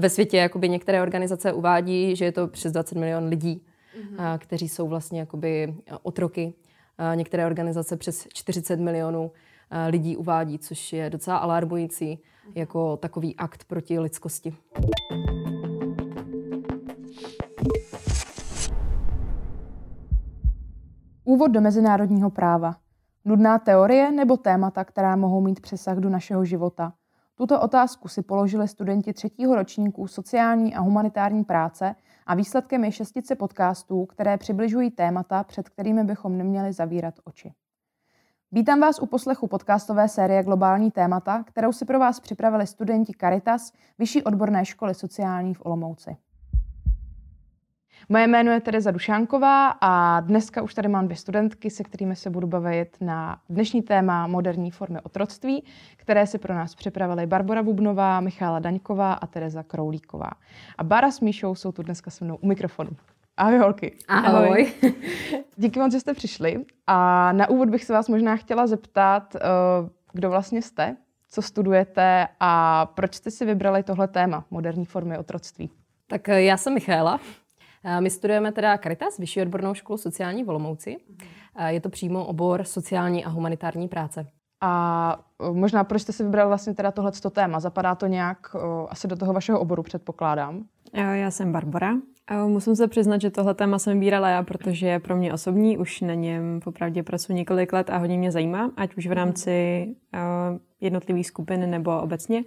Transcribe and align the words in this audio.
Ve 0.00 0.10
světě 0.10 0.36
jakoby 0.36 0.68
některé 0.68 1.02
organizace 1.02 1.52
uvádí, 1.52 2.16
že 2.16 2.24
je 2.24 2.32
to 2.32 2.48
přes 2.48 2.72
20 2.72 2.98
milion 2.98 3.24
lidí, 3.24 3.62
mm-hmm. 3.62 4.38
kteří 4.38 4.68
jsou 4.68 4.88
vlastně 4.88 5.20
jakoby 5.20 5.74
otroky. 6.02 6.54
Některé 7.14 7.46
organizace 7.46 7.96
přes 7.96 8.26
40 8.32 8.80
milionů 8.80 9.32
lidí 9.88 10.16
uvádí, 10.16 10.58
což 10.58 10.92
je 10.92 11.10
docela 11.10 11.36
alarmující 11.36 12.14
mm-hmm. 12.14 12.52
jako 12.54 12.96
takový 12.96 13.36
akt 13.36 13.64
proti 13.64 13.98
lidskosti. 13.98 14.54
Úvod 21.24 21.50
do 21.50 21.60
mezinárodního 21.60 22.30
práva. 22.30 22.76
Nudná 23.24 23.58
teorie 23.58 24.12
nebo 24.12 24.36
témata, 24.36 24.84
která 24.84 25.16
mohou 25.16 25.40
mít 25.40 25.60
přesah 25.60 25.98
do 25.98 26.10
našeho 26.10 26.44
života? 26.44 26.92
Tuto 27.38 27.60
otázku 27.60 28.08
si 28.08 28.22
položili 28.22 28.68
studenti 28.68 29.12
třetího 29.12 29.54
ročníku 29.54 30.06
sociální 30.06 30.74
a 30.74 30.80
humanitární 30.80 31.44
práce 31.44 31.94
a 32.26 32.34
výsledkem 32.34 32.84
je 32.84 32.92
šestice 32.92 33.34
podcastů, 33.34 34.06
které 34.06 34.38
přibližují 34.38 34.90
témata, 34.90 35.44
před 35.44 35.68
kterými 35.68 36.04
bychom 36.04 36.38
neměli 36.38 36.72
zavírat 36.72 37.14
oči. 37.24 37.52
Vítám 38.52 38.80
vás 38.80 38.98
u 38.98 39.06
poslechu 39.06 39.46
podcastové 39.46 40.08
série 40.08 40.42
Globální 40.42 40.90
témata, 40.90 41.42
kterou 41.42 41.72
si 41.72 41.84
pro 41.84 41.98
vás 41.98 42.20
připravili 42.20 42.66
studenti 42.66 43.12
Caritas 43.20 43.72
Vyšší 43.98 44.22
odborné 44.22 44.64
školy 44.64 44.94
sociální 44.94 45.54
v 45.54 45.62
Olomouci. 45.64 46.16
Moje 48.08 48.26
jméno 48.26 48.52
je 48.52 48.60
Tereza 48.60 48.90
Dušánková 48.90 49.70
a 49.80 50.20
dneska 50.20 50.62
už 50.62 50.74
tady 50.74 50.88
mám 50.88 51.04
dvě 51.04 51.16
studentky, 51.16 51.70
se 51.70 51.84
kterými 51.84 52.16
se 52.16 52.30
budu 52.30 52.46
bavit 52.46 52.96
na 53.00 53.38
dnešní 53.48 53.82
téma 53.82 54.26
moderní 54.26 54.70
formy 54.70 54.98
otroctví, 55.02 55.64
které 55.96 56.26
si 56.26 56.38
pro 56.38 56.54
nás 56.54 56.74
připravili 56.74 57.26
Barbara 57.26 57.62
Bubnová, 57.62 58.20
Michála 58.20 58.58
Daňková 58.58 59.12
a 59.12 59.26
Tereza 59.26 59.62
Kroulíková. 59.62 60.30
A 60.78 60.84
Bára 60.84 61.10
s 61.10 61.20
Míšou 61.20 61.54
jsou 61.54 61.72
tu 61.72 61.82
dneska 61.82 62.10
se 62.10 62.24
mnou 62.24 62.36
u 62.36 62.46
mikrofonu. 62.46 62.90
Ahoj 63.36 63.58
holky. 63.58 63.96
Ahoj. 64.08 64.46
Ahoj. 64.46 64.72
Díky 65.56 65.80
moc, 65.80 65.92
že 65.92 66.00
jste 66.00 66.14
přišli. 66.14 66.64
A 66.86 67.32
na 67.32 67.48
úvod 67.48 67.70
bych 67.70 67.84
se 67.84 67.92
vás 67.92 68.08
možná 68.08 68.36
chtěla 68.36 68.66
zeptat, 68.66 69.36
eh, 69.36 69.40
kdo 70.12 70.30
vlastně 70.30 70.62
jste, 70.62 70.96
co 71.28 71.42
studujete 71.42 72.28
a 72.40 72.86
proč 72.86 73.14
jste 73.14 73.30
si 73.30 73.44
vybrali 73.44 73.82
tohle 73.82 74.08
téma, 74.08 74.44
moderní 74.50 74.84
formy 74.84 75.18
otroctví. 75.18 75.70
Tak 76.06 76.28
eh, 76.28 76.42
já 76.42 76.56
jsem 76.56 76.74
Michála, 76.74 77.20
my 78.00 78.10
studujeme 78.10 78.52
teda 78.52 78.78
Caritas, 78.78 79.18
Vyšší 79.18 79.42
odbornou 79.42 79.74
školu 79.74 79.96
sociální 79.96 80.44
v 80.44 80.48
Olomouci. 80.48 80.96
Je 81.66 81.80
to 81.80 81.88
přímo 81.88 82.24
obor 82.24 82.64
sociální 82.64 83.24
a 83.24 83.28
humanitární 83.28 83.88
práce. 83.88 84.26
A 84.60 85.18
možná 85.52 85.84
proč 85.84 86.02
jste 86.02 86.12
si 86.12 86.24
vybrali 86.24 86.48
vlastně 86.48 86.74
teda 86.74 86.90
tohleto 86.90 87.30
téma? 87.30 87.60
Zapadá 87.60 87.94
to 87.94 88.06
nějak 88.06 88.56
asi 88.88 89.08
do 89.08 89.16
toho 89.16 89.32
vašeho 89.32 89.60
oboru, 89.60 89.82
předpokládám? 89.82 90.64
Já 90.92 91.30
jsem 91.30 91.52
Barbara. 91.52 91.94
Musím 92.46 92.76
se 92.76 92.88
přiznat, 92.88 93.20
že 93.20 93.30
tohle 93.30 93.54
téma 93.54 93.78
jsem 93.78 93.92
vybírala 93.92 94.28
já, 94.28 94.42
protože 94.42 94.86
je 94.86 95.00
pro 95.00 95.16
mě 95.16 95.32
osobní, 95.32 95.78
už 95.78 96.00
na 96.00 96.14
něm 96.14 96.60
popravdě 96.64 97.02
pracuji 97.02 97.34
několik 97.34 97.72
let 97.72 97.90
a 97.90 97.96
hodně 97.96 98.18
mě 98.18 98.32
zajímá, 98.32 98.70
ať 98.76 98.94
už 98.94 99.06
v 99.06 99.12
rámci 99.12 99.86
jednotlivých 100.80 101.26
skupin 101.26 101.70
nebo 101.70 102.00
obecně. 102.00 102.44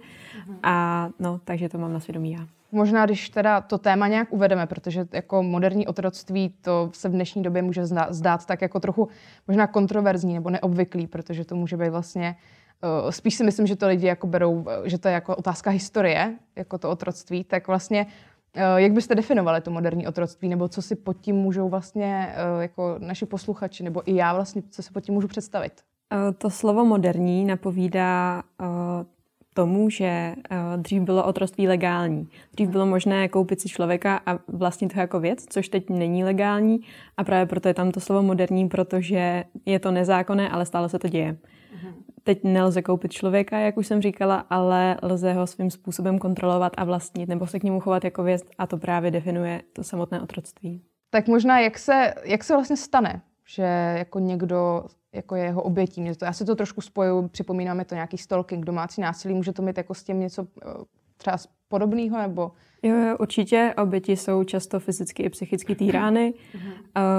A 0.62 1.08
no, 1.18 1.40
takže 1.44 1.68
to 1.68 1.78
mám 1.78 1.92
na 1.92 2.00
svědomí 2.00 2.32
já. 2.32 2.46
Možná, 2.72 3.06
když 3.06 3.30
teda 3.30 3.60
to 3.60 3.78
téma 3.78 4.08
nějak 4.08 4.32
uvedeme, 4.32 4.66
protože 4.66 5.06
jako 5.12 5.42
moderní 5.42 5.86
otroctví 5.86 6.54
to 6.60 6.90
se 6.94 7.08
v 7.08 7.12
dnešní 7.12 7.42
době 7.42 7.62
může 7.62 7.86
zdát 8.10 8.46
tak 8.46 8.62
jako 8.62 8.80
trochu 8.80 9.08
možná 9.48 9.66
kontroverzní 9.66 10.34
nebo 10.34 10.50
neobvyklý, 10.50 11.06
protože 11.06 11.44
to 11.44 11.56
může 11.56 11.76
být 11.76 11.88
vlastně 11.88 12.36
uh, 13.04 13.10
spíš 13.10 13.34
si 13.34 13.44
myslím, 13.44 13.66
že 13.66 13.76
to 13.76 13.88
lidi 13.88 14.06
jako 14.06 14.26
berou, 14.26 14.66
že 14.84 14.98
to 14.98 15.08
je 15.08 15.14
jako 15.14 15.36
otázka 15.36 15.70
historie, 15.70 16.34
jako 16.56 16.78
to 16.78 16.90
otroctví, 16.90 17.44
tak 17.44 17.66
vlastně 17.66 18.06
uh, 18.56 18.62
jak 18.76 18.92
byste 18.92 19.14
definovali 19.14 19.60
to 19.60 19.70
moderní 19.70 20.06
otroctví, 20.06 20.48
nebo 20.48 20.68
co 20.68 20.82
si 20.82 20.96
pod 20.96 21.20
tím 21.20 21.36
můžou 21.36 21.68
vlastně 21.68 22.34
jako 22.60 22.96
naši 22.98 23.26
posluchači, 23.26 23.82
nebo 23.82 24.10
i 24.10 24.14
já 24.14 24.34
vlastně, 24.34 24.62
co 24.70 24.82
si 24.82 24.92
pod 24.92 25.00
tím 25.00 25.14
můžu 25.14 25.28
představit? 25.28 25.72
To 26.38 26.50
slovo 26.50 26.84
moderní 26.84 27.44
napovídá 27.44 28.42
tomu, 29.60 29.90
že 29.90 30.34
uh, 30.50 30.82
dřív 30.82 31.02
bylo 31.02 31.24
otroství 31.24 31.68
legální. 31.68 32.28
Dřív 32.54 32.68
bylo 32.68 32.86
možné 32.86 33.28
koupit 33.28 33.60
si 33.60 33.68
člověka 33.68 34.20
a 34.26 34.38
vlastnit 34.48 34.94
ho 34.94 35.00
jako 35.00 35.20
věc, 35.20 35.44
což 35.48 35.68
teď 35.68 35.90
není 35.90 36.24
legální 36.24 36.80
a 37.16 37.24
právě 37.24 37.46
proto 37.46 37.68
je 37.68 37.74
tam 37.74 37.90
to 37.90 38.00
slovo 38.00 38.22
moderní, 38.22 38.68
protože 38.68 39.44
je 39.66 39.78
to 39.78 39.90
nezákonné, 39.90 40.48
ale 40.48 40.66
stále 40.66 40.88
se 40.88 40.98
to 40.98 41.08
děje. 41.08 41.32
Uh-huh. 41.32 41.92
Teď 42.22 42.44
nelze 42.44 42.82
koupit 42.82 43.12
člověka, 43.12 43.58
jak 43.58 43.76
už 43.76 43.86
jsem 43.86 44.02
říkala, 44.02 44.36
ale 44.50 44.96
lze 45.02 45.32
ho 45.32 45.46
svým 45.46 45.70
způsobem 45.70 46.18
kontrolovat 46.18 46.72
a 46.76 46.84
vlastnit 46.84 47.28
nebo 47.28 47.46
se 47.46 47.60
k 47.60 47.62
němu 47.62 47.80
chovat 47.80 48.04
jako 48.04 48.22
věc 48.22 48.42
a 48.58 48.66
to 48.66 48.76
právě 48.76 49.10
definuje 49.10 49.62
to 49.72 49.84
samotné 49.84 50.20
otroctví. 50.20 50.82
Tak 51.10 51.28
možná, 51.28 51.60
jak 51.60 51.78
se, 51.78 52.14
jak 52.24 52.44
se 52.44 52.54
vlastně 52.54 52.76
stane, 52.76 53.20
že 53.46 53.94
jako 53.98 54.18
někdo 54.18 54.84
jako 55.12 55.34
je 55.34 55.44
jeho 55.44 55.62
obětí. 55.62 56.00
Mě 56.00 56.16
to, 56.16 56.24
já 56.24 56.32
si 56.32 56.44
to 56.44 56.56
trošku 56.56 56.80
spoju, 56.80 57.28
připomínáme 57.28 57.78
mi 57.78 57.84
to 57.84 57.94
nějaký 57.94 58.18
stalking, 58.18 58.64
domácí 58.64 59.00
násilí, 59.00 59.34
může 59.34 59.52
to 59.52 59.62
mít 59.62 59.78
jako 59.78 59.94
s 59.94 60.04
tím 60.04 60.20
něco 60.20 60.46
eh, 60.66 60.68
třeba 61.16 61.36
podobného, 61.68 62.18
nebo... 62.18 62.52
Jo, 62.82 62.96
jo, 62.96 63.16
určitě. 63.20 63.74
Oběti 63.76 64.16
jsou 64.16 64.44
často 64.44 64.80
fyzicky 64.80 65.22
i 65.22 65.28
psychicky 65.28 65.74
týrány. 65.74 66.34
Mhm. 66.54 66.72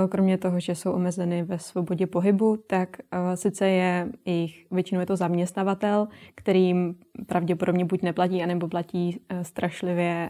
Kromě 0.09 0.38
toho, 0.38 0.59
že 0.59 0.75
jsou 0.75 0.91
omezeny 0.91 1.44
ve 1.44 1.59
svobodě 1.59 2.07
pohybu, 2.07 2.57
tak 2.68 2.97
eh, 3.00 3.38
sice 3.38 3.68
je 3.68 4.09
jejich, 4.25 4.66
většinou 4.72 5.00
je 5.00 5.06
to 5.06 5.16
zaměstnavatel, 5.16 6.08
kterým 6.35 6.96
pravděpodobně 7.25 7.85
buď 7.85 8.02
neplatí, 8.02 8.44
anebo 8.44 8.68
platí 8.68 9.22
eh, 9.29 9.44
strašlivě 9.44 10.29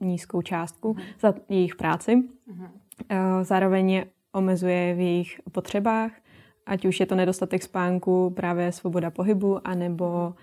nízkou 0.00 0.42
částku 0.42 0.92
mhm. 0.92 1.02
za 1.20 1.34
jejich 1.48 1.76
práci. 1.76 2.16
Mhm. 2.16 2.68
Zároveň 3.42 4.04
omezuje 4.32 4.94
v 4.94 5.00
jejich 5.00 5.40
potřebách, 5.52 6.12
ať 6.70 6.84
už 6.84 7.00
je 7.00 7.06
to 7.06 7.14
nedostatek 7.14 7.62
spánku, 7.62 8.30
právě 8.30 8.72
svoboda 8.72 9.10
pohybu, 9.10 9.68
anebo 9.68 10.34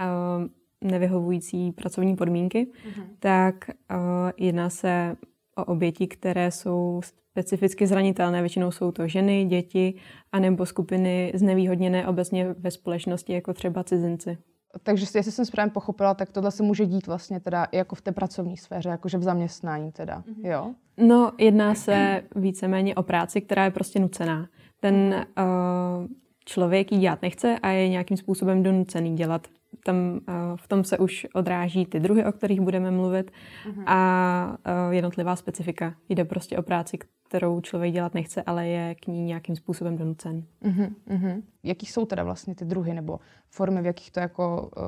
uh, 0.00 0.90
nevyhovující 0.90 1.72
pracovní 1.72 2.16
podmínky, 2.16 2.66
uh-huh. 2.66 3.04
tak 3.18 3.54
uh, 3.68 3.96
jedná 4.36 4.70
se 4.70 5.16
o 5.56 5.64
oběti, 5.64 6.06
které 6.06 6.50
jsou 6.50 7.00
specificky 7.04 7.86
zranitelné. 7.86 8.40
Většinou 8.40 8.70
jsou 8.70 8.92
to 8.92 9.08
ženy, 9.08 9.44
děti, 9.44 9.94
anebo 10.32 10.66
skupiny 10.66 11.32
znevýhodněné 11.34 12.06
obecně 12.06 12.54
ve 12.58 12.70
společnosti, 12.70 13.32
jako 13.32 13.52
třeba 13.52 13.84
cizinci. 13.84 14.38
Takže 14.82 15.06
jestli 15.14 15.32
jsem 15.32 15.44
správně 15.44 15.70
pochopila, 15.70 16.14
tak 16.14 16.32
tohle 16.32 16.50
se 16.50 16.62
může 16.62 16.86
dít 16.86 17.06
vlastně 17.06 17.40
teda 17.40 17.64
i 17.64 17.76
jako 17.76 17.94
v 17.94 18.00
té 18.00 18.12
pracovní 18.12 18.56
sféře, 18.56 18.88
jakože 18.88 19.18
v 19.18 19.22
zaměstnání 19.22 19.92
teda, 19.92 20.20
mm-hmm. 20.20 20.50
jo? 20.50 20.74
No, 20.96 21.32
jedná 21.38 21.74
se 21.74 22.22
víceméně 22.36 22.94
o 22.94 23.02
práci, 23.02 23.40
která 23.40 23.64
je 23.64 23.70
prostě 23.70 24.00
nucená. 24.00 24.48
Ten 24.84 25.26
uh, 25.38 26.06
člověk 26.44 26.92
ji 26.92 26.98
dělat 26.98 27.22
nechce 27.22 27.58
a 27.62 27.68
je 27.68 27.88
nějakým 27.88 28.16
způsobem 28.16 28.62
donucený 28.62 29.16
dělat. 29.16 29.46
Tam, 29.84 29.96
uh, 29.96 30.20
v 30.56 30.68
tom 30.68 30.84
se 30.84 30.98
už 30.98 31.26
odráží 31.34 31.86
ty 31.86 32.00
druhy, 32.00 32.24
o 32.24 32.32
kterých 32.32 32.60
budeme 32.60 32.90
mluvit 32.90 33.30
uh-huh. 33.30 33.82
a 33.86 34.56
uh, 34.86 34.94
jednotlivá 34.94 35.36
specifika. 35.36 35.94
Jde 36.08 36.24
prostě 36.24 36.58
o 36.58 36.62
práci, 36.62 36.98
kterou 37.28 37.60
člověk 37.60 37.92
dělat 37.92 38.14
nechce, 38.14 38.42
ale 38.42 38.68
je 38.68 38.94
k 38.94 39.06
ní 39.06 39.24
nějakým 39.24 39.56
způsobem 39.56 39.96
donucen. 39.96 40.42
Uh-huh, 40.62 40.90
uh-huh. 41.10 41.42
Jaký 41.62 41.86
jsou 41.86 42.06
teda 42.06 42.24
vlastně 42.24 42.54
ty 42.54 42.64
druhy 42.64 42.94
nebo 42.94 43.18
formy, 43.50 43.82
v 43.82 43.86
jakých 43.86 44.10
to 44.10 44.20
jako 44.20 44.70
uh, 44.76 44.82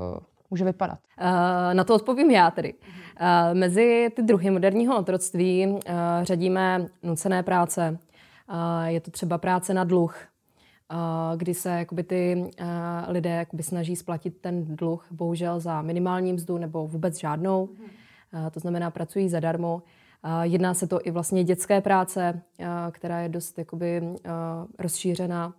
může 0.51 0.65
vypadat? 0.65 0.99
Uh, 1.21 1.75
na 1.75 1.85
to 1.85 1.95
odpovím 1.95 2.31
já 2.31 2.51
tedy. 2.51 2.75
Uh, 2.75 3.59
mezi 3.59 4.09
ty 4.17 4.23
druhy 4.23 4.51
moderního 4.51 4.99
otroctví 4.99 5.67
uh, 5.67 5.81
řadíme 6.23 6.87
nucené 7.03 7.43
práce, 7.43 7.99
je 8.87 9.01
to 9.01 9.11
třeba 9.11 9.39
práce 9.39 9.75
na 9.75 9.85
dluh, 9.85 10.17
kdy 11.37 11.55
se 11.55 11.71
jakoby 11.71 12.03
ty 12.03 12.51
lidé 13.09 13.31
jakoby 13.31 13.63
snaží 13.63 13.97
splatit 13.97 14.37
ten 14.41 14.77
dluh 14.77 15.07
bohužel 15.11 15.61
za 15.61 15.83
minimální 15.83 16.33
mzdu 16.33 16.59
nebo 16.59 16.87
vůbec 16.87 17.19
žádnou. 17.19 17.69
To 18.51 18.61
znamená, 18.61 18.91
pracují 18.91 19.29
zadarmo. 19.29 19.83
Jedná 20.43 20.75
se 20.75 20.87
to 20.87 21.01
i 21.05 21.11
vlastně 21.11 21.45
dětské 21.45 21.81
práce, 21.81 22.43
která 22.91 23.21
je 23.21 23.29
dost 23.29 23.59
jakoby 23.59 24.03
rozšířená. 24.79 25.55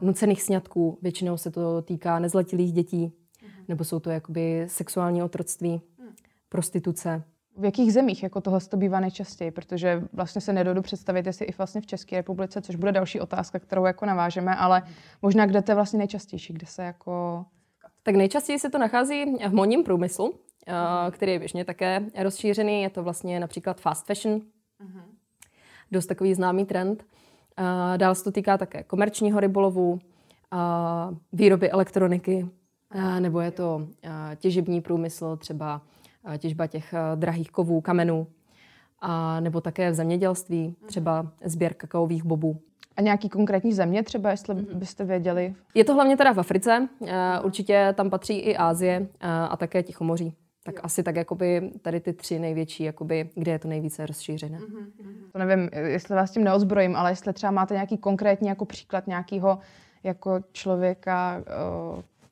Nucených 0.00 0.42
sňatků, 0.42 0.98
většinou 1.02 1.36
se 1.36 1.50
to 1.50 1.82
týká 1.82 2.18
nezletilých 2.18 2.72
dětí, 2.72 3.12
nebo 3.68 3.84
jsou 3.84 4.00
to 4.00 4.10
jakoby 4.10 4.64
sexuální 4.66 5.22
otroctví, 5.22 5.80
prostituce 6.48 7.22
v 7.56 7.64
jakých 7.64 7.92
zemích 7.92 8.22
jako 8.22 8.40
tohle 8.40 8.60
to 8.60 8.76
bývá 8.76 9.00
nejčastěji, 9.00 9.50
protože 9.50 10.02
vlastně 10.12 10.40
se 10.40 10.52
nedodu 10.52 10.82
představit, 10.82 11.26
jestli 11.26 11.46
i 11.46 11.54
vlastně 11.58 11.80
v 11.80 11.86
České 11.86 12.16
republice, 12.16 12.62
což 12.62 12.76
bude 12.76 12.92
další 12.92 13.20
otázka, 13.20 13.58
kterou 13.58 13.84
jako 13.84 14.06
navážeme, 14.06 14.56
ale 14.56 14.82
možná 15.22 15.46
kde 15.46 15.62
to 15.62 15.70
je 15.70 15.74
vlastně 15.74 15.98
nejčastější, 15.98 16.52
kde 16.52 16.66
se 16.66 16.82
jako... 16.84 17.44
Tak 18.02 18.14
nejčastěji 18.14 18.58
se 18.58 18.70
to 18.70 18.78
nachází 18.78 19.36
v 19.48 19.54
modním 19.54 19.84
průmyslu, 19.84 20.34
eh, 20.66 20.72
který 21.10 21.32
je 21.32 21.38
běžně 21.38 21.64
také 21.64 22.02
rozšířený. 22.22 22.82
Je 22.82 22.90
to 22.90 23.02
vlastně 23.02 23.40
například 23.40 23.80
fast 23.80 24.06
fashion, 24.06 24.40
dost 25.92 26.06
takový 26.06 26.34
známý 26.34 26.64
trend. 26.64 27.04
Eh, 27.56 27.98
dál 27.98 28.14
se 28.14 28.24
to 28.24 28.32
týká 28.32 28.58
také 28.58 28.82
komerčního 28.82 29.40
rybolovu, 29.40 29.98
eh, 30.52 30.56
výroby 31.32 31.70
elektroniky, 31.70 32.48
nebo 33.18 33.40
je 33.40 33.50
to 33.50 33.88
těžební 34.36 34.80
průmysl, 34.80 35.36
třeba 35.36 35.82
těžba 36.38 36.66
těch 36.66 36.94
drahých 37.14 37.50
kovů, 37.50 37.80
kamenů, 37.80 38.26
a 39.00 39.40
nebo 39.40 39.60
také 39.60 39.90
v 39.90 39.94
zemědělství, 39.94 40.76
třeba 40.86 41.26
sběr 41.44 41.74
kakaových 41.74 42.24
bobů. 42.24 42.56
A 42.96 43.00
nějaký 43.00 43.28
konkrétní 43.28 43.72
země 43.72 44.02
třeba, 44.02 44.30
jestli 44.30 44.54
mm-hmm. 44.54 44.74
byste 44.74 45.04
věděli? 45.04 45.54
Je 45.74 45.84
to 45.84 45.94
hlavně 45.94 46.16
teda 46.16 46.32
v 46.32 46.40
Africe, 46.40 46.88
určitě 47.44 47.94
tam 47.96 48.10
patří 48.10 48.38
i 48.38 48.56
Ázie 48.56 49.06
a 49.20 49.56
také 49.56 49.82
Tichomoří. 49.82 50.34
Tak 50.64 50.74
jo. 50.74 50.80
asi 50.84 51.02
tak 51.02 51.16
jakoby 51.16 51.70
tady 51.82 52.00
ty 52.00 52.12
tři 52.12 52.38
největší, 52.38 52.84
jakoby, 52.84 53.30
kde 53.34 53.52
je 53.52 53.58
to 53.58 53.68
nejvíce 53.68 54.06
rozšířené. 54.06 54.58
Mm-hmm. 54.58 54.86
To 55.32 55.38
nevím, 55.38 55.68
jestli 55.72 56.14
vás 56.14 56.30
tím 56.30 56.44
neozbrojím, 56.44 56.96
ale 56.96 57.10
jestli 57.10 57.32
třeba 57.32 57.50
máte 57.50 57.74
nějaký 57.74 57.98
konkrétní 57.98 58.48
jako 58.48 58.64
příklad 58.64 59.06
nějakého 59.06 59.58
jako 60.02 60.40
člověka, 60.52 61.42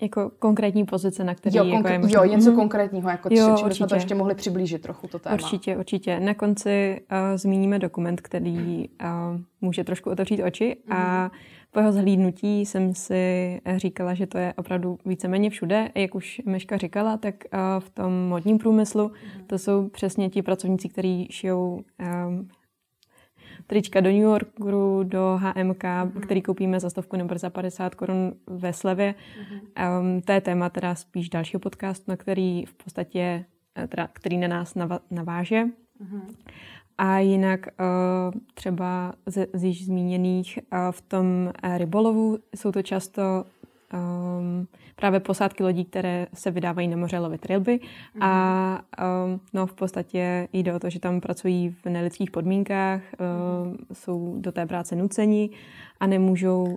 jako 0.00 0.30
konkrétní 0.38 0.84
pozice, 0.84 1.24
na 1.24 1.34
který 1.34 1.56
jo, 1.56 1.64
jako 1.64 1.78
konkr- 1.78 1.92
je 1.92 1.98
možná... 1.98 2.22
Jo, 2.22 2.30
něco 2.30 2.50
mm-hmm. 2.50 2.56
konkrétního, 2.56 3.10
jako 3.10 3.28
jo, 3.32 3.56
čím 3.58 3.68
bychom 3.68 3.88
to 3.88 3.94
ještě 3.94 4.14
mohli 4.14 4.34
přiblížit 4.34 4.82
trochu 4.82 5.08
to 5.08 5.18
téma. 5.18 5.34
Určitě, 5.34 5.76
určitě. 5.76 6.20
Na 6.20 6.34
konci 6.34 7.00
uh, 7.12 7.36
zmíníme 7.36 7.78
dokument, 7.78 8.20
který 8.20 8.88
uh, 8.88 9.06
může 9.60 9.84
trošku 9.84 10.10
otevřít 10.10 10.42
oči 10.42 10.76
mm-hmm. 10.88 10.94
a 10.94 11.22
mhm. 11.22 11.30
po 11.70 11.80
jeho 11.80 11.92
zhlídnutí 11.92 12.66
jsem 12.66 12.94
si 12.94 13.60
říkala, 13.76 14.14
že 14.14 14.26
to 14.26 14.38
je 14.38 14.54
opravdu 14.56 14.98
víceméně 15.04 15.50
všude. 15.50 15.88
Jak 15.94 16.14
už 16.14 16.40
Meška 16.46 16.76
říkala, 16.76 17.16
tak 17.16 17.34
uh, 17.34 17.60
v 17.80 17.90
tom 17.90 18.12
modním 18.12 18.58
průmyslu 18.58 19.08
mm-hmm. 19.08 19.46
to 19.46 19.58
jsou 19.58 19.88
přesně 19.88 20.30
ti 20.30 20.42
pracovníci, 20.42 20.88
kteří 20.88 21.28
šijou 21.30 21.80
um, 22.26 22.48
trička 23.66 24.00
do 24.00 24.10
New 24.10 24.22
Yorku, 24.22 25.02
do 25.02 25.40
HMK, 25.42 25.84
mm-hmm. 25.84 26.20
který 26.20 26.42
koupíme 26.42 26.80
za 26.80 26.90
stovku 26.90 27.16
nebo 27.16 27.38
za 27.38 27.50
50 27.50 27.94
korun 27.94 28.32
ve 28.46 28.72
slevě. 28.72 29.14
Mm-hmm. 29.14 30.00
Um, 30.00 30.22
to 30.22 30.32
je 30.32 30.40
téma 30.40 30.68
teda 30.68 30.94
spíš 30.94 31.28
dalšího 31.28 31.60
podcastu, 31.60 32.10
na 32.10 32.16
který 32.16 32.66
v 32.66 32.74
podstatě, 32.74 33.44
eh, 33.78 33.86
teda, 33.86 34.08
který 34.12 34.38
na 34.38 34.48
nás 34.48 34.74
naváže. 35.10 35.64
Mm-hmm. 35.64 36.22
A 36.98 37.18
jinak 37.18 37.60
uh, 37.66 38.40
třeba 38.54 39.12
z, 39.26 39.46
z 39.52 39.64
již 39.64 39.86
zmíněných 39.86 40.58
uh, 40.72 40.78
v 40.90 41.00
tom 41.00 41.52
uh, 41.64 41.78
rybolovu 41.78 42.38
jsou 42.54 42.72
to 42.72 42.82
často 42.82 43.44
um, 43.92 44.68
právě 44.96 45.20
posádky 45.20 45.62
lodí, 45.62 45.84
které 45.84 46.26
se 46.34 46.50
vydávají 46.50 46.88
na 46.88 46.96
moře 46.96 47.18
lovit 47.18 47.46
ryby 47.46 47.80
mm. 48.14 48.22
a 48.22 48.82
um, 49.24 49.40
no 49.52 49.66
v 49.66 49.74
podstatě 49.74 50.48
jde 50.52 50.74
o 50.74 50.78
to, 50.78 50.90
že 50.90 51.00
tam 51.00 51.20
pracují 51.20 51.70
v 51.84 51.86
nelidských 51.86 52.30
podmínkách, 52.30 53.02
uh, 53.02 53.76
jsou 53.92 54.36
do 54.38 54.52
té 54.52 54.66
práce 54.66 54.96
nuceni 54.96 55.50
a 56.00 56.06
nemůžou 56.06 56.64
uh, 56.64 56.76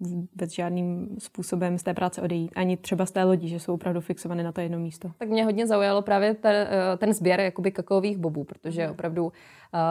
vůbec 0.00 0.54
žádným 0.54 1.08
způsobem 1.18 1.78
z 1.78 1.82
té 1.82 1.94
práce 1.94 2.22
odejít. 2.22 2.52
Ani 2.56 2.76
třeba 2.76 3.06
z 3.06 3.10
té 3.10 3.24
lodi, 3.24 3.48
že 3.48 3.60
jsou 3.60 3.74
opravdu 3.74 4.00
fixované 4.00 4.42
na 4.42 4.52
to 4.52 4.60
jedno 4.60 4.78
místo. 4.78 5.10
Tak 5.18 5.28
mě 5.28 5.44
hodně 5.44 5.66
zaujalo 5.66 6.02
právě 6.02 6.34
ten, 6.34 6.54
eh, 6.54 6.96
ten 6.96 7.12
sběr 7.12 7.40
jakoby 7.40 7.70
kakaových 7.70 8.18
bobů, 8.18 8.44
protože 8.44 8.82
mhm. 8.82 8.90
opravdu 8.90 9.24
uh, 9.24 9.30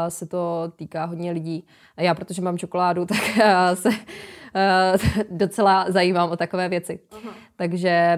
se 0.10 0.26
to 0.26 0.72
týká 0.76 1.06
hodně 1.06 1.32
lidí. 1.32 1.66
Já, 1.98 2.16
protože 2.16 2.42
mám 2.42 2.58
čokoládu, 2.58 3.06
tak 3.06 3.20
uh, 3.38 3.44
se 3.74 3.90
uh, 3.90 3.96
docela 5.30 5.86
zajímám 5.92 6.32
o 6.32 6.38
takové 6.38 6.70
věci. 6.70 7.00
Uh-huh. 7.12 7.32
Takže 7.56 8.18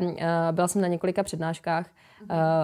byla 0.52 0.68
jsem 0.68 0.82
na 0.82 0.88
několika 0.88 1.24
přednáškách 1.24 1.90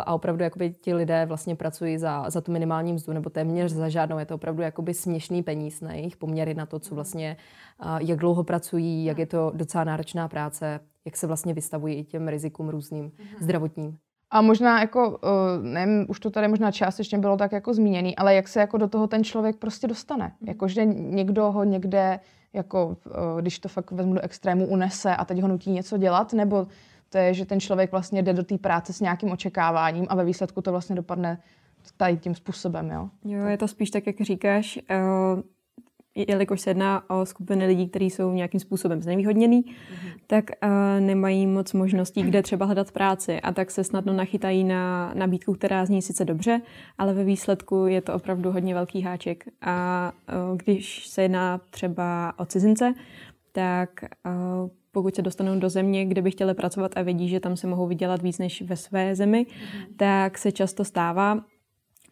a 0.05 0.13
opravdu 0.13 0.43
jakoby 0.43 0.75
ti 0.81 0.93
lidé 0.93 1.25
vlastně 1.25 1.55
pracují 1.55 1.97
za, 1.97 2.29
za 2.29 2.41
tu 2.41 2.51
minimální 2.51 2.93
mzdu 2.93 3.13
nebo 3.13 3.29
téměř 3.29 3.71
za 3.71 3.89
žádnou. 3.89 4.19
Je 4.19 4.25
to 4.25 4.35
opravdu 4.35 4.61
jakoby 4.61 4.93
směšný 4.93 5.43
peníz 5.43 5.81
na 5.81 5.93
jejich 5.93 6.17
poměry 6.17 6.53
na 6.53 6.65
to, 6.65 6.79
co 6.79 6.95
vlastně, 6.95 7.37
uh, 7.85 7.97
jak 8.01 8.19
dlouho 8.19 8.43
pracují, 8.43 9.05
jak 9.05 9.17
je 9.17 9.25
to 9.25 9.51
docela 9.55 9.83
náročná 9.83 10.27
práce, 10.27 10.79
jak 11.05 11.17
se 11.17 11.27
vlastně 11.27 11.53
vystavují 11.53 11.95
i 11.95 12.03
těm 12.03 12.27
rizikům 12.27 12.69
různým 12.69 13.09
uh-huh. 13.09 13.43
zdravotním. 13.43 13.97
A 14.33 14.41
možná 14.41 14.79
jako, 14.79 15.19
nevím, 15.61 16.05
už 16.09 16.19
to 16.19 16.29
tady 16.29 16.47
možná 16.47 16.71
částečně 16.71 17.17
bylo 17.17 17.37
tak 17.37 17.51
jako 17.51 17.73
zmíněný, 17.73 18.15
ale 18.15 18.35
jak 18.35 18.47
se 18.47 18.59
jako 18.59 18.77
do 18.77 18.87
toho 18.87 19.07
ten 19.07 19.23
člověk 19.23 19.55
prostě 19.55 19.87
dostane. 19.87 20.31
Jako, 20.47 20.67
že 20.67 20.85
někdo 20.85 21.51
ho 21.51 21.63
někde, 21.63 22.19
jako, 22.53 22.97
když 23.41 23.59
to 23.59 23.69
fakt 23.69 23.91
vezmu 23.91 24.13
do 24.13 24.21
extrému, 24.21 24.67
unese 24.67 25.15
a 25.15 25.25
teď 25.25 25.41
ho 25.41 25.47
nutí 25.47 25.71
něco 25.71 25.97
dělat, 25.97 26.33
nebo 26.33 26.67
to 27.11 27.17
je, 27.17 27.33
že 27.33 27.45
ten 27.45 27.59
člověk 27.59 27.91
vlastně 27.91 28.23
jde 28.23 28.33
do 28.33 28.43
té 28.43 28.57
práce 28.57 28.93
s 28.93 28.99
nějakým 28.99 29.31
očekáváním 29.31 30.05
a 30.09 30.15
ve 30.15 30.25
výsledku 30.25 30.61
to 30.61 30.71
vlastně 30.71 30.95
dopadne 30.95 31.41
tady 31.97 32.17
tím 32.17 32.35
způsobem, 32.35 32.89
jo? 32.89 33.09
Jo, 33.25 33.45
je 33.45 33.57
to 33.57 33.67
spíš 33.67 33.89
tak, 33.89 34.07
jak 34.07 34.21
říkáš, 34.21 34.79
jelikož 36.15 36.61
se 36.61 36.69
jedná 36.69 37.09
o 37.09 37.25
skupiny 37.25 37.65
lidí, 37.65 37.89
kteří 37.89 38.09
jsou 38.09 38.31
nějakým 38.31 38.59
způsobem 38.59 39.01
znevýhodněný, 39.01 39.63
mm-hmm. 39.63 40.11
tak 40.27 40.45
uh, 40.63 40.69
nemají 40.99 41.47
moc 41.47 41.73
možností, 41.73 42.23
kde 42.23 42.41
třeba 42.41 42.65
hledat 42.65 42.91
práci 42.91 43.41
a 43.41 43.51
tak 43.51 43.71
se 43.71 43.83
snadno 43.83 44.13
nachytají 44.13 44.63
na 44.63 45.11
nabídku, 45.13 45.53
která 45.53 45.85
zní 45.85 46.01
sice 46.01 46.25
dobře, 46.25 46.61
ale 46.97 47.13
ve 47.13 47.23
výsledku 47.23 47.85
je 47.87 48.01
to 48.01 48.13
opravdu 48.13 48.51
hodně 48.51 48.73
velký 48.73 49.01
háček. 49.01 49.43
A 49.61 50.11
uh, 50.51 50.57
když 50.57 51.07
se 51.07 51.21
jedná 51.21 51.61
třeba 51.69 52.33
o 52.39 52.45
cizince, 52.45 52.93
tak 53.51 53.89
uh, 54.25 54.69
pokud 55.01 55.15
se 55.15 55.21
dostanou 55.21 55.59
do 55.59 55.69
země, 55.69 56.05
kde 56.05 56.21
by 56.21 56.31
chtěli 56.31 56.53
pracovat 56.53 56.91
a 56.95 57.01
vědí, 57.01 57.29
že 57.29 57.39
tam 57.39 57.57
se 57.57 57.67
mohou 57.67 57.87
vydělat 57.87 58.21
víc 58.21 58.37
než 58.37 58.61
ve 58.61 58.75
své 58.75 59.15
zemi, 59.15 59.45
mm-hmm. 59.49 59.85
tak 59.97 60.37
se 60.37 60.51
často 60.51 60.85
stává, 60.85 61.39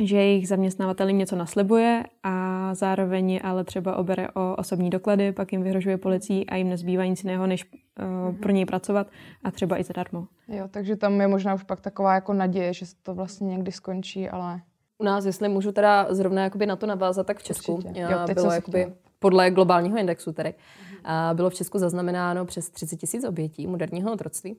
že 0.03 0.17
jejich 0.17 0.47
zaměstnavatel 0.47 1.07
jim 1.07 1.17
něco 1.17 1.35
naslibuje 1.35 2.03
a 2.23 2.69
zároveň 2.75 3.39
ale 3.43 3.63
třeba 3.63 3.95
obere 3.95 4.27
o 4.29 4.55
osobní 4.55 4.89
doklady, 4.89 5.31
pak 5.31 5.51
jim 5.51 5.63
vyhrožuje 5.63 5.97
policií 5.97 6.49
a 6.49 6.55
jim 6.55 6.69
nezbývá 6.69 7.05
nic 7.05 7.23
jiného, 7.23 7.47
než 7.47 7.65
uh, 7.65 8.35
pro 8.35 8.51
něj 8.51 8.65
pracovat 8.65 9.07
a 9.43 9.51
třeba 9.51 9.79
i 9.79 9.83
zadarmo. 9.83 10.27
Jo, 10.47 10.67
takže 10.71 10.95
tam 10.95 11.21
je 11.21 11.27
možná 11.27 11.53
už 11.53 11.63
pak 11.63 11.81
taková 11.81 12.13
jako 12.13 12.33
naděje, 12.33 12.73
že 12.73 12.85
to 13.03 13.13
vlastně 13.13 13.47
někdy 13.47 13.71
skončí, 13.71 14.29
ale... 14.29 14.61
U 14.97 15.03
nás, 15.03 15.25
jestli 15.25 15.49
můžu 15.49 15.71
teda 15.71 16.07
zrovna 16.09 16.43
jakoby 16.43 16.65
na 16.65 16.75
to 16.75 16.85
navázat, 16.85 17.27
tak 17.27 17.37
v 17.37 17.43
Česku. 17.43 17.79
Jo, 17.95 18.09
bylo 18.33 18.51
jakoby 18.51 18.93
podle 19.19 19.51
globálního 19.51 19.97
indexu 19.97 20.33
tedy, 20.33 20.53
uh, 20.53 20.88
bylo 21.33 21.49
v 21.49 21.53
Česku 21.53 21.79
zaznamenáno 21.79 22.45
přes 22.45 22.69
30 22.69 22.97
tisíc 22.97 23.23
obětí 23.23 23.67
moderního 23.67 24.13
otroctví. 24.13 24.57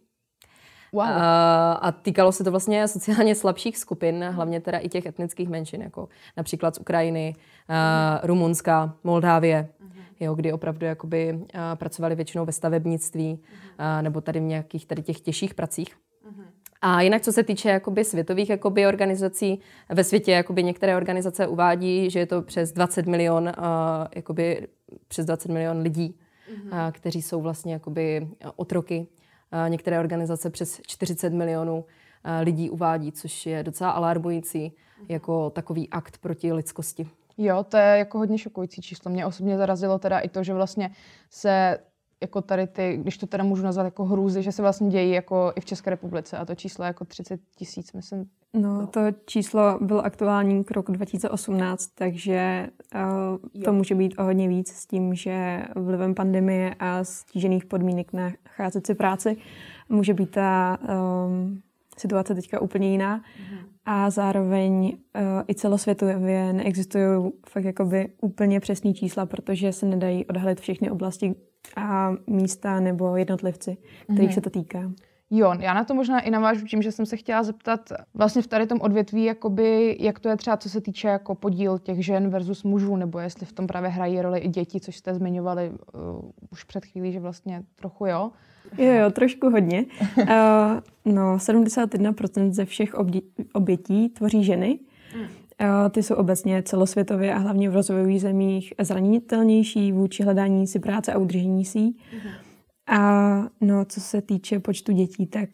Wow. 0.92 1.02
A, 1.02 1.72
a 1.72 1.92
týkalo 1.92 2.32
se 2.32 2.44
to 2.44 2.50
vlastně 2.50 2.88
sociálně 2.88 3.34
slabších 3.34 3.78
skupin, 3.78 4.25
hlavně 4.25 4.60
teda 4.60 4.78
i 4.78 4.88
těch 4.88 5.06
etnických 5.06 5.48
menšin, 5.48 5.82
jako 5.82 6.08
například 6.37 6.75
z 6.75 6.78
Ukrajiny, 6.78 7.37
uh, 7.69 7.75
Rumunska, 8.22 8.94
Moldávie, 9.04 9.69
uh-huh. 9.84 10.02
jo, 10.20 10.34
kdy 10.34 10.52
opravdu 10.52 10.87
jakoby, 10.87 11.32
uh, 11.34 11.48
pracovali 11.75 12.14
většinou 12.14 12.44
ve 12.44 12.52
stavebnictví 12.52 13.40
uh-huh. 13.42 13.96
uh, 13.98 14.02
nebo 14.02 14.20
tady 14.20 14.40
v 14.40 14.42
nějakých 14.42 14.87
tady 14.87 15.02
těch 15.02 15.20
těžších 15.20 15.54
pracích. 15.54 15.96
Uh-huh. 16.28 16.44
A 16.82 17.00
jinak, 17.00 17.22
co 17.22 17.32
se 17.32 17.42
týče 17.42 17.69
jakoby 17.69 18.04
světových 18.04 18.50
jakoby 18.50 18.87
organizací, 18.87 19.60
ve 19.88 20.04
světě 20.04 20.32
jakoby 20.32 20.62
některé 20.62 20.97
organizace 20.97 21.47
uvádí, 21.47 22.11
že 22.11 22.18
je 22.18 22.26
to 22.26 22.42
přes 22.42 22.73
20 22.73 23.06
milion, 23.06 23.44
uh, 23.44 23.54
jakoby 24.14 24.68
přes 25.09 25.26
20 25.26 25.49
milion 25.49 25.78
lidí, 25.78 26.18
uh, 26.64 26.71
kteří 26.92 27.23
jsou 27.23 27.40
vlastně 27.40 27.73
jakoby 27.73 28.28
otroky 28.57 29.07
Některé 29.69 30.00
organizace 30.00 30.50
přes 30.50 30.80
40 30.87 31.33
milionů 31.33 31.85
lidí 32.40 32.71
uvádí, 32.71 33.12
což 33.12 33.47
je 33.47 33.62
docela 33.62 33.90
alarmující 33.90 34.73
jako 35.09 35.50
takový 35.50 35.90
akt 35.90 36.19
proti 36.19 36.52
lidskosti. 36.52 37.09
Jo, 37.38 37.64
to 37.69 37.76
je 37.76 37.99
jako 37.99 38.19
hodně 38.19 38.38
šokující 38.38 38.83
číslo. 38.83 39.11
Mě 39.11 39.26
osobně 39.26 39.57
zarazilo 39.57 39.99
teda 39.99 40.19
i 40.19 40.28
to, 40.28 40.42
že 40.42 40.54
vlastně 40.54 40.90
se 41.30 41.78
jako 42.22 42.42
tady 42.42 42.66
ty, 42.66 42.96
když 42.96 43.18
to 43.18 43.26
teda 43.26 43.44
můžu 43.44 43.62
nazvat 43.62 43.84
jako 43.84 44.04
hrůzy, 44.04 44.42
že 44.42 44.52
se 44.52 44.62
vlastně 44.62 44.88
dějí 44.88 45.12
jako 45.12 45.52
i 45.56 45.60
v 45.60 45.64
České 45.64 45.90
republice 45.90 46.36
a 46.36 46.44
to 46.44 46.54
číslo 46.54 46.84
je 46.84 46.86
jako 46.86 47.04
30 47.04 47.40
tisíc, 47.56 47.92
myslím. 47.92 48.24
No, 48.54 48.86
to 48.86 49.00
číslo 49.26 49.78
bylo 49.80 50.04
aktuální 50.04 50.64
k 50.64 50.70
roku 50.70 50.92
2018, 50.92 51.86
takže 51.86 52.68
uh, 52.94 53.62
to 53.64 53.72
může 53.72 53.94
být 53.94 54.14
o 54.18 54.24
hodně 54.24 54.48
víc 54.48 54.72
s 54.72 54.86
tím, 54.86 55.14
že 55.14 55.64
vlivem 55.76 56.14
pandemie 56.14 56.74
a 56.78 57.04
stížených 57.04 57.64
podmínek 57.64 58.12
nacházet 58.12 58.86
si 58.86 58.94
práci 58.94 59.36
může 59.88 60.14
být 60.14 60.30
ta 60.30 60.78
um, 61.26 61.62
situace 62.00 62.35
teďka 62.35 62.61
úplně 62.61 62.90
jiná. 62.90 63.19
Mm-hmm. 63.19 63.59
A 63.85 64.11
zároveň 64.11 64.83
uh, 64.83 65.23
i 65.49 65.54
celosvětově 65.54 66.52
neexistují 66.52 67.33
fakt 67.49 67.64
jakoby 67.64 68.09
úplně 68.21 68.61
přesné 68.61 68.92
čísla, 68.92 69.26
protože 69.26 69.73
se 69.73 69.87
nedají 69.87 70.26
odhalit 70.26 70.61
všechny 70.61 70.90
oblasti, 70.90 71.35
a 71.76 72.12
místa 72.26 72.80
nebo 72.80 73.16
jednotlivci, 73.16 73.76
kterých 74.04 74.30
mm-hmm. 74.30 74.35
se 74.35 74.40
to 74.40 74.50
týká. 74.50 74.92
Jo, 75.30 75.54
já 75.58 75.75
na 75.75 75.84
to 75.84 75.94
možná 75.94 76.20
i 76.20 76.30
navážu 76.30 76.66
tím, 76.66 76.82
že 76.82 76.92
jsem 76.92 77.06
se 77.06 77.16
chtěla 77.16 77.42
zeptat 77.42 77.92
vlastně 78.14 78.42
v 78.42 78.46
tady 78.46 78.66
tom 78.66 78.80
odvětví, 78.80 79.25
jakoby, 79.25 79.96
jak 80.00 80.18
to 80.18 80.28
je 80.28 80.37
třeba, 80.37 80.56
co 80.56 80.68
se 80.68 80.80
týče 80.80 81.08
jako 81.08 81.34
podíl 81.34 81.78
těch 81.78 82.04
žen 82.04 82.30
versus 82.30 82.64
mužů, 82.64 82.96
nebo 82.96 83.18
jestli 83.18 83.46
v 83.46 83.52
tom 83.52 83.66
právě 83.66 83.90
hrají 83.90 84.20
roli 84.20 84.38
i 84.38 84.49
děti, 84.49 84.80
což 84.80 84.96
jste 84.96 85.14
zmiňovali 85.14 85.70
uh, 85.70 86.30
už 86.50 86.64
před 86.64 86.84
chvílí, 86.84 87.12
že 87.12 87.20
vlastně 87.20 87.62
trochu 87.76 88.06
jo. 88.06 88.30
Jo, 88.78 88.92
jo, 88.92 89.10
trošku 89.10 89.50
hodně. 89.50 89.87
uh, 90.18 90.25
no, 91.04 91.37
71% 91.37 92.52
ze 92.52 92.64
všech 92.64 92.94
obdě- 92.94 93.22
obětí 93.52 94.08
tvoří 94.08 94.44
ženy. 94.44 94.78
Mm. 95.16 95.26
Ty 95.90 96.02
jsou 96.02 96.14
obecně 96.14 96.62
celosvětově 96.62 97.34
a 97.34 97.38
hlavně 97.38 97.70
v 97.70 97.75
rozvojových 97.75 98.20
zemích 98.20 98.75
zranitelnější 98.78 99.92
vůči 99.92 100.22
hledání 100.22 100.66
si 100.66 100.78
práce 100.78 101.12
a 101.12 101.18
udržení 101.18 101.64
si. 101.64 101.78
Mm-hmm. 101.78 102.30
A 102.90 103.00
no, 103.61 103.85
co 103.85 104.00
se 104.00 104.23
týče 104.23 104.59
počtu 104.59 104.92
dětí, 104.92 105.26
tak 105.26 105.49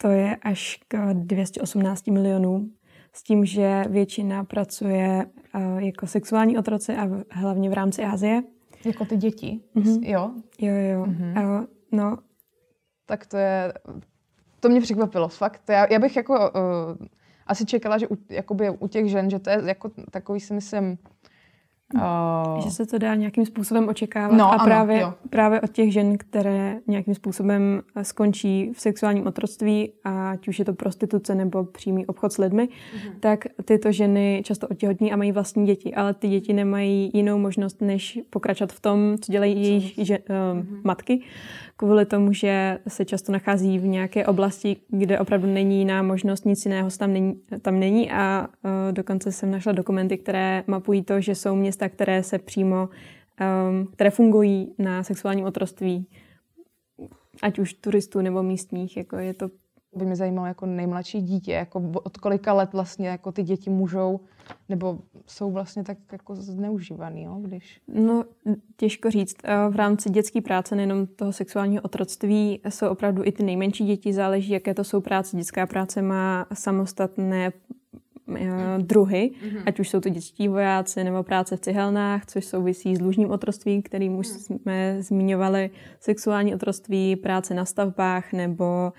to 0.00 0.08
je 0.08 0.36
až 0.36 0.80
k 0.88 1.14
218 1.14 2.06
milionů, 2.06 2.70
s 3.12 3.22
tím, 3.22 3.44
že 3.44 3.84
většina 3.88 4.44
pracuje 4.44 5.26
uh, 5.54 5.78
jako 5.78 6.06
sexuální 6.06 6.58
otroci 6.58 6.96
a 6.96 7.08
hlavně 7.30 7.70
v 7.70 7.72
rámci 7.72 8.04
Asie. 8.04 8.42
Jako 8.84 9.04
ty 9.04 9.16
děti? 9.16 9.60
Mm-hmm. 9.76 10.00
Jo? 10.02 10.30
Jo, 10.60 10.74
jo. 10.74 11.04
Mm-hmm. 11.04 11.60
Uh, 11.60 11.64
no. 11.92 12.18
Tak 13.06 13.26
to 13.26 13.36
je, 13.36 13.72
to 14.60 14.68
mě 14.68 14.80
překvapilo, 14.80 15.28
fakt. 15.28 15.62
Já, 15.68 15.92
já 15.92 15.98
bych 15.98 16.16
jako 16.16 16.34
uh, 16.34 17.06
asi 17.46 17.64
čekala, 17.64 17.98
že 17.98 18.08
u, 18.08 18.16
jakoby 18.30 18.70
u 18.70 18.88
těch 18.88 19.10
žen, 19.10 19.30
že 19.30 19.38
to 19.38 19.50
je 19.50 19.62
jako 19.64 19.90
takový 20.10 20.40
si 20.40 20.54
myslím, 20.54 20.98
Uh, 21.94 22.64
že 22.64 22.70
se 22.70 22.86
to 22.86 22.98
dá 22.98 23.14
nějakým 23.14 23.46
způsobem 23.46 23.88
očekávat 23.88 24.36
no, 24.36 24.44
a 24.44 24.54
ano, 24.54 24.64
právě, 24.64 25.00
jo. 25.00 25.14
právě 25.30 25.60
od 25.60 25.70
těch 25.70 25.92
žen, 25.92 26.18
které 26.18 26.78
nějakým 26.86 27.14
způsobem 27.14 27.82
skončí 28.02 28.72
v 28.74 28.80
sexuálním 28.80 29.26
otroctví, 29.26 29.92
ať 30.04 30.48
už 30.48 30.58
je 30.58 30.64
to 30.64 30.72
prostituce 30.72 31.34
nebo 31.34 31.64
přímý 31.64 32.06
obchod 32.06 32.32
s 32.32 32.38
lidmi, 32.38 32.68
uh-huh. 32.68 33.12
tak 33.20 33.44
tyto 33.64 33.92
ženy 33.92 34.42
často 34.44 34.68
otěhotní 34.68 35.12
a 35.12 35.16
mají 35.16 35.32
vlastní 35.32 35.66
děti, 35.66 35.94
ale 35.94 36.14
ty 36.14 36.28
děti 36.28 36.52
nemají 36.52 37.10
jinou 37.14 37.38
možnost, 37.38 37.80
než 37.80 38.18
pokračovat 38.30 38.72
v 38.72 38.80
tom, 38.80 39.16
co 39.20 39.32
dělají 39.32 39.54
co 39.54 39.60
jejich 39.60 39.94
že, 39.96 40.18
uh, 40.18 40.24
uh-huh. 40.26 40.80
matky 40.84 41.22
kvůli 41.76 42.06
tomu, 42.06 42.32
že 42.32 42.78
se 42.88 43.04
často 43.04 43.32
nachází 43.32 43.78
v 43.78 43.86
nějaké 43.86 44.26
oblasti, 44.26 44.76
kde 44.88 45.18
opravdu 45.18 45.46
není 45.46 45.78
jiná 45.78 46.02
možnost, 46.02 46.46
nic 46.46 46.64
jiného 46.64 46.90
tam 46.98 47.12
není, 47.12 47.40
tam 47.62 47.80
není 47.80 48.10
a 48.10 48.46
uh, 48.64 48.92
dokonce 48.92 49.32
jsem 49.32 49.50
našla 49.50 49.72
dokumenty, 49.72 50.18
které 50.18 50.64
mapují 50.66 51.02
to, 51.02 51.20
že 51.20 51.34
jsou 51.34 51.54
města, 51.54 51.81
které 51.88 52.22
se 52.22 52.38
přímo, 52.38 52.88
um, 53.68 53.86
které 53.86 54.10
fungují 54.10 54.74
na 54.78 55.02
sexuálním 55.02 55.44
otroství, 55.44 56.06
ať 57.42 57.58
už 57.58 57.74
turistů 57.74 58.20
nebo 58.20 58.42
místních, 58.42 58.96
jako 58.96 59.16
je 59.16 59.34
to 59.34 59.48
by 59.96 60.04
mě 60.04 60.16
zajímalo 60.16 60.46
jako 60.46 60.66
nejmladší 60.66 61.22
dítě, 61.22 61.52
jako 61.52 61.90
od 61.94 62.16
kolika 62.16 62.52
let 62.52 62.72
vlastně 62.72 63.08
jako 63.08 63.32
ty 63.32 63.42
děti 63.42 63.70
můžou, 63.70 64.20
nebo 64.68 64.98
jsou 65.26 65.50
vlastně 65.50 65.84
tak 65.84 65.98
jako 66.12 66.34
zneužívaný, 66.34 67.22
jo, 67.22 67.38
když... 67.42 67.80
No, 67.88 68.24
těžko 68.76 69.10
říct. 69.10 69.36
V 69.70 69.76
rámci 69.76 70.10
dětské 70.10 70.40
práce, 70.40 70.76
nejenom 70.76 71.06
toho 71.06 71.32
sexuálního 71.32 71.82
otroctví, 71.82 72.60
jsou 72.68 72.88
opravdu 72.88 73.22
i 73.24 73.32
ty 73.32 73.42
nejmenší 73.42 73.84
děti, 73.84 74.12
záleží, 74.12 74.52
jaké 74.52 74.74
to 74.74 74.84
jsou 74.84 75.00
práce. 75.00 75.36
Dětská 75.36 75.66
práce 75.66 76.02
má 76.02 76.46
samostatné 76.54 77.46
Eh, 77.46 77.71
druhy, 78.78 79.30
mm-hmm. 79.30 79.62
ať 79.66 79.80
už 79.80 79.88
jsou 79.88 80.00
to 80.00 80.08
dětští 80.08 80.48
vojáci 80.48 81.04
nebo 81.04 81.22
práce 81.22 81.56
v 81.56 81.60
cihelnách, 81.60 82.26
což 82.26 82.44
souvisí 82.44 82.96
s 82.96 82.98
dlužním 82.98 83.30
otrostvím, 83.30 83.82
kterým 83.82 84.16
už 84.16 84.28
mm. 84.28 84.34
jsme 84.34 84.96
zmiňovali, 84.98 85.70
sexuální 86.00 86.54
otroství, 86.54 87.16
práce 87.16 87.54
na 87.54 87.64
stavbách 87.64 88.32
nebo 88.32 88.92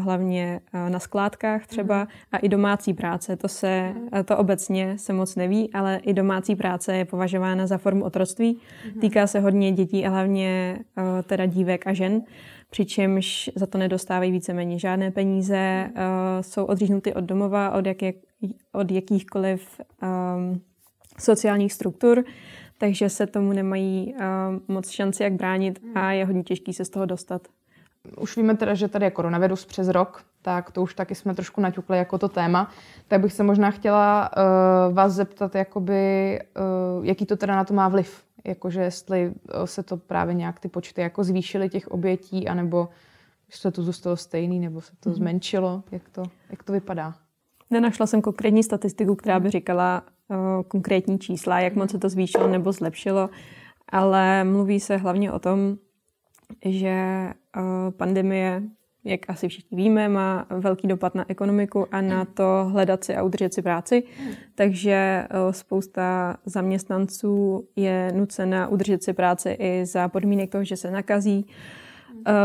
hlavně 0.00 0.60
na 0.88 0.98
skládkách 0.98 1.66
třeba 1.66 1.98
mm. 2.00 2.08
a 2.32 2.36
i 2.38 2.48
domácí 2.48 2.94
práce. 2.94 3.36
To 3.36 3.48
se, 3.48 3.92
mm. 3.94 4.24
to 4.24 4.36
obecně 4.36 4.98
se 4.98 5.12
moc 5.12 5.36
neví, 5.36 5.72
ale 5.72 5.96
i 5.96 6.12
domácí 6.12 6.56
práce 6.56 6.96
je 6.96 7.04
považována 7.04 7.66
za 7.66 7.78
formu 7.78 8.04
otroctví. 8.04 8.60
Mm. 8.94 9.00
Týká 9.00 9.26
se 9.26 9.40
hodně 9.40 9.72
dětí 9.72 10.06
a 10.06 10.10
hlavně 10.10 10.78
teda 11.26 11.46
dívek 11.46 11.86
a 11.86 11.92
žen 11.92 12.22
přičemž 12.70 13.50
za 13.54 13.66
to 13.66 13.78
nedostávají 13.78 14.32
víceméně 14.32 14.78
žádné 14.78 15.10
peníze, 15.10 15.90
jsou 16.40 16.64
odříznuty 16.64 17.14
od 17.14 17.24
domova, 17.24 17.70
od, 17.70 17.86
jaké, 17.86 18.12
od 18.72 18.90
jakýchkoliv 18.90 19.80
um, 20.02 20.60
sociálních 21.18 21.72
struktur, 21.72 22.24
takže 22.78 23.08
se 23.08 23.26
tomu 23.26 23.52
nemají 23.52 24.14
uh, 24.14 24.20
moc 24.68 24.90
šanci, 24.90 25.22
jak 25.22 25.32
bránit 25.32 25.82
a 25.94 26.12
je 26.12 26.24
hodně 26.24 26.42
těžký 26.42 26.72
se 26.72 26.84
z 26.84 26.90
toho 26.90 27.06
dostat. 27.06 27.42
Už 28.16 28.36
víme 28.36 28.56
teda, 28.56 28.74
že 28.74 28.88
tady 28.88 29.06
je 29.06 29.10
koronavirus 29.10 29.64
přes 29.64 29.88
rok, 29.88 30.24
tak 30.42 30.70
to 30.70 30.82
už 30.82 30.94
taky 30.94 31.14
jsme 31.14 31.34
trošku 31.34 31.60
naťukli 31.60 31.98
jako 31.98 32.18
to 32.18 32.28
téma. 32.28 32.70
Tak 33.08 33.20
bych 33.20 33.32
se 33.32 33.42
možná 33.42 33.70
chtěla 33.70 34.30
uh, 34.36 34.94
vás 34.94 35.12
zeptat, 35.12 35.54
jakoby, 35.54 36.38
uh, 36.98 37.04
jaký 37.06 37.26
to 37.26 37.36
teda 37.36 37.56
na 37.56 37.64
to 37.64 37.74
má 37.74 37.88
vliv 37.88 38.24
jakože 38.44 38.80
jestli 38.80 39.32
eh, 39.32 39.66
se 39.66 39.82
to 39.82 39.96
právě 39.96 40.34
nějak 40.34 40.60
ty 40.60 40.68
počty 40.68 41.00
jako 41.00 41.24
zvýšily 41.24 41.68
těch 41.68 41.88
obětí, 41.88 42.48
anebo 42.48 42.88
se 43.50 43.70
to 43.70 43.82
zůstalo 43.82 44.16
stejný, 44.16 44.60
nebo 44.60 44.80
se 44.80 44.92
to 45.00 45.10
mm-hmm. 45.10 45.14
zmenšilo, 45.14 45.82
jak 45.90 46.08
to, 46.08 46.22
jak 46.50 46.62
to 46.62 46.72
vypadá? 46.72 47.14
Nenašla 47.70 48.06
jsem 48.06 48.22
konkrétní 48.22 48.62
statistiku, 48.62 49.14
která 49.14 49.40
by 49.40 49.50
říkala 49.50 50.02
uh, 50.28 50.36
konkrétní 50.68 51.18
čísla, 51.18 51.60
jak 51.60 51.74
moc 51.74 51.90
se 51.90 51.98
to 51.98 52.08
zvýšilo 52.08 52.48
nebo 52.48 52.72
zlepšilo, 52.72 53.30
ale 53.88 54.44
mluví 54.44 54.80
se 54.80 54.96
hlavně 54.96 55.32
o 55.32 55.38
tom, 55.38 55.76
že 56.64 57.28
uh, 57.56 57.90
pandemie 57.90 58.62
jak 59.04 59.30
asi 59.30 59.48
všichni 59.48 59.76
víme, 59.76 60.08
má 60.08 60.46
velký 60.50 60.88
dopad 60.88 61.14
na 61.14 61.30
ekonomiku 61.30 61.86
a 61.92 62.00
na 62.00 62.24
to 62.24 62.68
hledat 62.72 63.04
si 63.04 63.16
a 63.16 63.22
udržet 63.22 63.54
si 63.54 63.62
práci. 63.62 64.02
Takže 64.54 64.92
eh, 64.94 65.52
spousta 65.52 66.36
zaměstnanců 66.44 67.68
je 67.76 68.12
nucena 68.14 68.68
udržet 68.68 69.02
si 69.02 69.12
práci 69.12 69.56
i 69.58 69.86
za 69.86 70.08
podmínek 70.08 70.50
toho, 70.50 70.64
že 70.64 70.76
se 70.76 70.90
nakazí 70.90 71.46
Eh, 71.46 71.83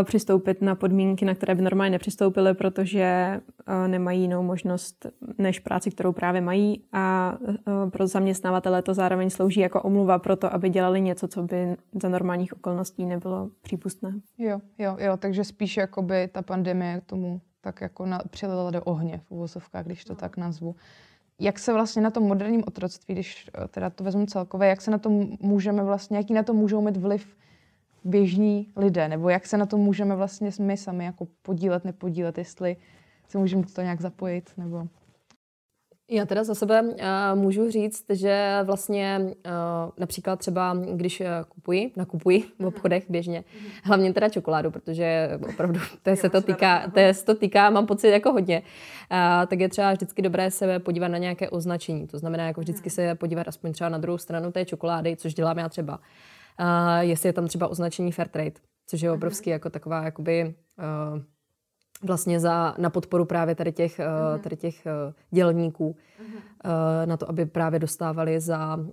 přistoupit 0.03 0.62
na 0.62 0.75
podmínky, 0.75 1.25
na 1.25 1.36
které 1.36 1.55
by 1.55 1.62
normálně 1.62 1.91
nepřistoupili, 1.91 2.53
protože 2.53 3.03
eh, 3.03 3.88
nemají 3.88 4.21
jinou 4.21 4.43
možnost 4.43 5.05
než 5.38 5.59
práci, 5.59 5.91
kterou 5.91 6.12
právě 6.12 6.41
mají 6.41 6.83
a 6.93 7.38
eh, 7.48 7.89
pro 7.89 8.07
zaměstnavatele 8.07 8.81
to 8.81 8.93
zároveň 8.93 9.29
slouží 9.29 9.59
jako 9.59 9.81
omluva 9.81 10.19
pro 10.19 10.36
to, 10.36 10.53
aby 10.53 10.69
dělali 10.69 11.01
něco, 11.01 11.27
co 11.27 11.43
by 11.43 11.75
za 12.01 12.09
normálních 12.09 12.53
okolností 12.53 13.05
nebylo 13.05 13.50
přípustné. 13.62 14.13
Jo, 14.38 14.62
jo, 14.77 14.98
jo, 15.00 15.17
takže 15.17 15.43
spíš 15.43 15.77
jakoby 15.77 16.27
ta 16.27 16.41
pandemie 16.41 17.01
tomu 17.05 17.41
tak 17.62 17.81
jako 17.81 18.05
na, 18.05 18.19
přilila 18.29 18.71
do 18.71 18.83
ohně 18.83 19.21
v 19.27 19.31
uvozovkách, 19.31 19.86
když 19.86 20.05
to 20.05 20.15
tak 20.15 20.38
nazvu. 20.38 20.75
Jak 21.39 21.59
se 21.59 21.74
vlastně 21.74 22.01
na 22.01 22.12
tom 22.12 22.24
moderním 22.24 22.63
otroctví, 22.67 23.13
když 23.13 23.50
teda 23.69 23.89
to 23.89 24.03
vezmu 24.03 24.25
celkově, 24.25 24.69
jak 24.69 24.81
se 24.81 24.91
na 24.91 24.98
to 24.98 25.09
můžeme 25.41 25.83
vlastně, 25.83 26.17
jaký 26.17 26.33
na 26.33 26.43
to 26.43 26.53
můžou 26.53 26.81
mít 26.81 26.98
vliv 26.98 27.36
běžní 28.03 28.68
lidé, 28.75 29.08
nebo 29.08 29.29
jak 29.29 29.46
se 29.46 29.58
na 29.58 29.65
to 29.65 29.77
můžeme 29.77 30.15
vlastně 30.15 30.51
my 30.60 30.77
sami 30.77 31.06
jako 31.06 31.27
podílet, 31.41 31.86
nepodílet, 31.86 32.38
jestli 32.38 32.75
se 33.27 33.38
můžeme 33.38 33.63
to 33.63 33.82
nějak 33.82 34.01
zapojit, 34.01 34.51
nebo... 34.58 34.88
Já 36.12 36.25
teda 36.25 36.44
za 36.44 36.56
sebe 36.56 36.82
uh, 36.82 36.96
můžu 37.36 37.72
říct, 37.72 38.06
že 38.10 38.60
vlastně 38.63 39.20
uh, 39.22 39.32
například 39.98 40.39
třeba, 40.39 40.77
když 40.94 41.20
uh, 41.20 41.27
kupuji, 41.50 41.91
nakupuji 41.96 42.44
v 42.60 42.65
obchodech 42.65 43.06
běžně, 43.10 43.44
hlavně 43.84 44.13
teda 44.13 44.29
čokoládu, 44.29 44.72
protože 44.72 45.29
opravdu 45.50 45.79
to 46.03 46.15
se 46.15 46.29
to 46.29 46.41
týká, 46.41 46.91
to 46.94 47.00
se 47.12 47.25
to 47.25 47.36
týká, 47.36 47.70
mám 47.70 47.86
pocit 47.86 48.08
jako 48.08 48.32
hodně, 48.32 48.62
uh, 48.62 49.48
tak 49.48 49.60
je 49.60 49.70
třeba 49.70 49.94
vždycky 49.94 50.22
dobré 50.22 50.51
se 50.51 50.79
podívat 50.79 51.08
na 51.08 51.18
nějaké 51.18 51.50
označení. 51.50 52.08
To 52.08 52.18
znamená 52.18 52.48
jako 52.48 52.62
vždycky 52.62 52.89
se 52.89 53.15
podívat 53.15 53.48
aspoň 53.48 53.74
třeba 53.74 53.89
na 53.89 53.98
druhou 53.98 54.18
stranu 54.18 54.51
té 54.51 54.65
čokolády, 54.65 55.15
což 55.15 55.34
dělám 55.34 55.58
já 55.58 55.70
třeba 55.70 56.00
uh, 56.60 56.66
jestli 57.00 57.30
je 57.30 57.34
tam 57.34 57.48
třeba 57.48 57.68
označení 57.68 58.12
Fairtrade, 58.12 58.60
což 58.88 59.01
je 59.01 59.12
obrovský 59.12 59.50
jako 59.50 59.70
taková 59.70 60.04
jakoby 60.04 60.56
uh, 61.16 61.22
vlastně 62.04 62.39
za, 62.39 62.75
na 62.78 62.89
podporu 62.89 63.25
právě 63.25 63.56
tady 63.56 63.72
těch, 63.72 64.00
uh, 64.00 64.42
tady 64.42 64.56
těch 64.56 64.86
uh, 64.86 65.13
dělníků, 65.32 65.88
uh, 65.88 65.96
na 67.06 67.18
to, 67.18 67.30
aby 67.30 67.46
právě 67.46 67.80
dostávali 67.80 68.39
za, 68.39 68.75
uh, 68.75 68.88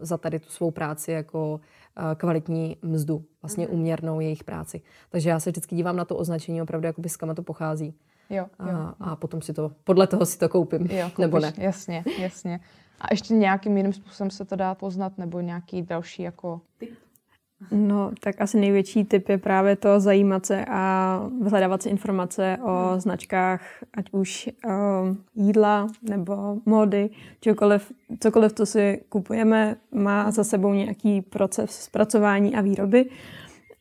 za 0.00 0.16
tady 0.18 0.38
tu 0.38 0.48
svou 0.48 0.70
práci 0.70 1.12
jako 1.12 1.52
uh, 1.54 2.14
kvalitní 2.14 2.76
mzdu, 2.82 3.24
vlastně 3.42 3.68
uměrnou 3.68 4.20
jejich 4.20 4.44
práci. 4.44 4.80
Takže 5.10 5.30
já 5.30 5.40
se 5.40 5.50
vždycky 5.50 5.76
dívám 5.76 5.96
na 5.96 6.04
to 6.04 6.16
označení 6.16 6.62
opravdu, 6.62 6.86
jakoby 6.86 7.08
z 7.08 7.16
kam 7.16 7.34
to 7.34 7.42
pochází. 7.42 7.94
Jo, 8.30 8.46
jo. 8.66 8.76
A, 8.76 8.94
a 9.00 9.16
potom 9.16 9.42
si 9.42 9.52
to, 9.52 9.72
podle 9.84 10.06
toho 10.06 10.26
si 10.26 10.38
to 10.38 10.48
koupím, 10.48 10.86
jo, 10.90 11.04
koupíš, 11.14 11.18
nebo 11.18 11.38
ne. 11.38 11.52
Jasně, 11.58 12.04
jasně. 12.18 12.60
A 13.00 13.06
ještě 13.10 13.34
nějakým 13.34 13.76
jiným 13.76 13.92
způsobem 13.92 14.30
se 14.30 14.44
to 14.44 14.56
dá 14.56 14.74
poznat, 14.74 15.18
nebo 15.18 15.40
nějaký 15.40 15.82
další 15.82 16.22
jako... 16.22 16.60
No, 17.70 18.10
tak 18.20 18.40
asi 18.40 18.60
největší 18.60 19.04
tip 19.04 19.28
je 19.28 19.38
právě 19.38 19.76
to 19.76 20.00
zajímat 20.00 20.46
se 20.46 20.64
a 20.64 21.22
vyhledávat 21.42 21.82
si 21.82 21.88
informace 21.88 22.58
o 22.62 22.88
hmm. 22.90 23.00
značkách, 23.00 23.62
ať 23.94 24.06
už 24.12 24.48
uh, 24.66 24.72
jídla 25.34 25.88
nebo 26.02 26.56
módy, 26.66 27.10
čokoliv, 27.40 27.92
cokoliv, 28.20 28.52
co 28.52 28.66
si 28.66 29.02
kupujeme, 29.08 29.76
má 29.92 30.30
za 30.30 30.44
sebou 30.44 30.74
nějaký 30.74 31.20
proces 31.20 31.70
zpracování 31.70 32.54
a 32.54 32.60
výroby. 32.60 33.10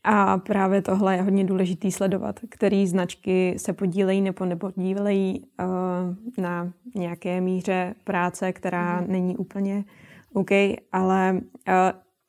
A 0.09 0.37
právě 0.37 0.81
tohle 0.81 1.15
je 1.15 1.21
hodně 1.21 1.43
důležitý 1.43 1.91
sledovat, 1.91 2.39
který 2.49 2.87
značky 2.87 3.55
se 3.57 3.73
podílejí 3.73 4.21
nebo 4.21 4.45
nepodílejí 4.45 5.45
uh, 5.59 6.43
na 6.43 6.73
nějaké 6.95 7.41
míře 7.41 7.95
práce, 8.03 8.53
která 8.53 9.01
mm. 9.01 9.11
není 9.11 9.37
úplně 9.37 9.85
OK, 10.33 10.51
ale 10.91 11.41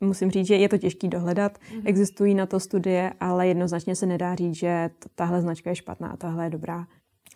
uh, 0.03 0.09
musím 0.09 0.31
říct, 0.31 0.47
že 0.47 0.57
je 0.57 0.69
to 0.69 0.79
těžký 0.79 1.09
dohledat. 1.09 1.59
Mm. 1.75 1.83
Existují 1.85 2.35
na 2.35 2.47
to 2.47 2.61
studie, 2.61 3.13
ale 3.21 3.49
jednoznačně 3.49 3.97
se 3.97 4.07
nedá 4.07 4.35
říct, 4.35 4.55
že 4.55 4.91
tahle 5.15 5.41
značka 5.41 5.71
je 5.71 5.77
špatná 5.77 6.09
a 6.09 6.17
tahle 6.17 6.45
je 6.45 6.51
dobrá. 6.51 6.87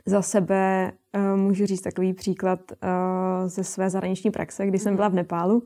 Za 0.06 0.22
sebe 0.22 0.92
uh, 1.14 1.36
můžu 1.36 1.66
říct 1.66 1.82
takový 1.82 2.14
příklad 2.14 2.60
uh, 2.72 3.48
ze 3.48 3.64
své 3.64 3.90
zahraniční 3.90 4.30
praxe, 4.30 4.66
kdy 4.66 4.78
mm. 4.78 4.82
jsem 4.82 4.92
mhm. 4.92 4.96
byla 4.96 5.08
v 5.08 5.14
Nepálu 5.14 5.62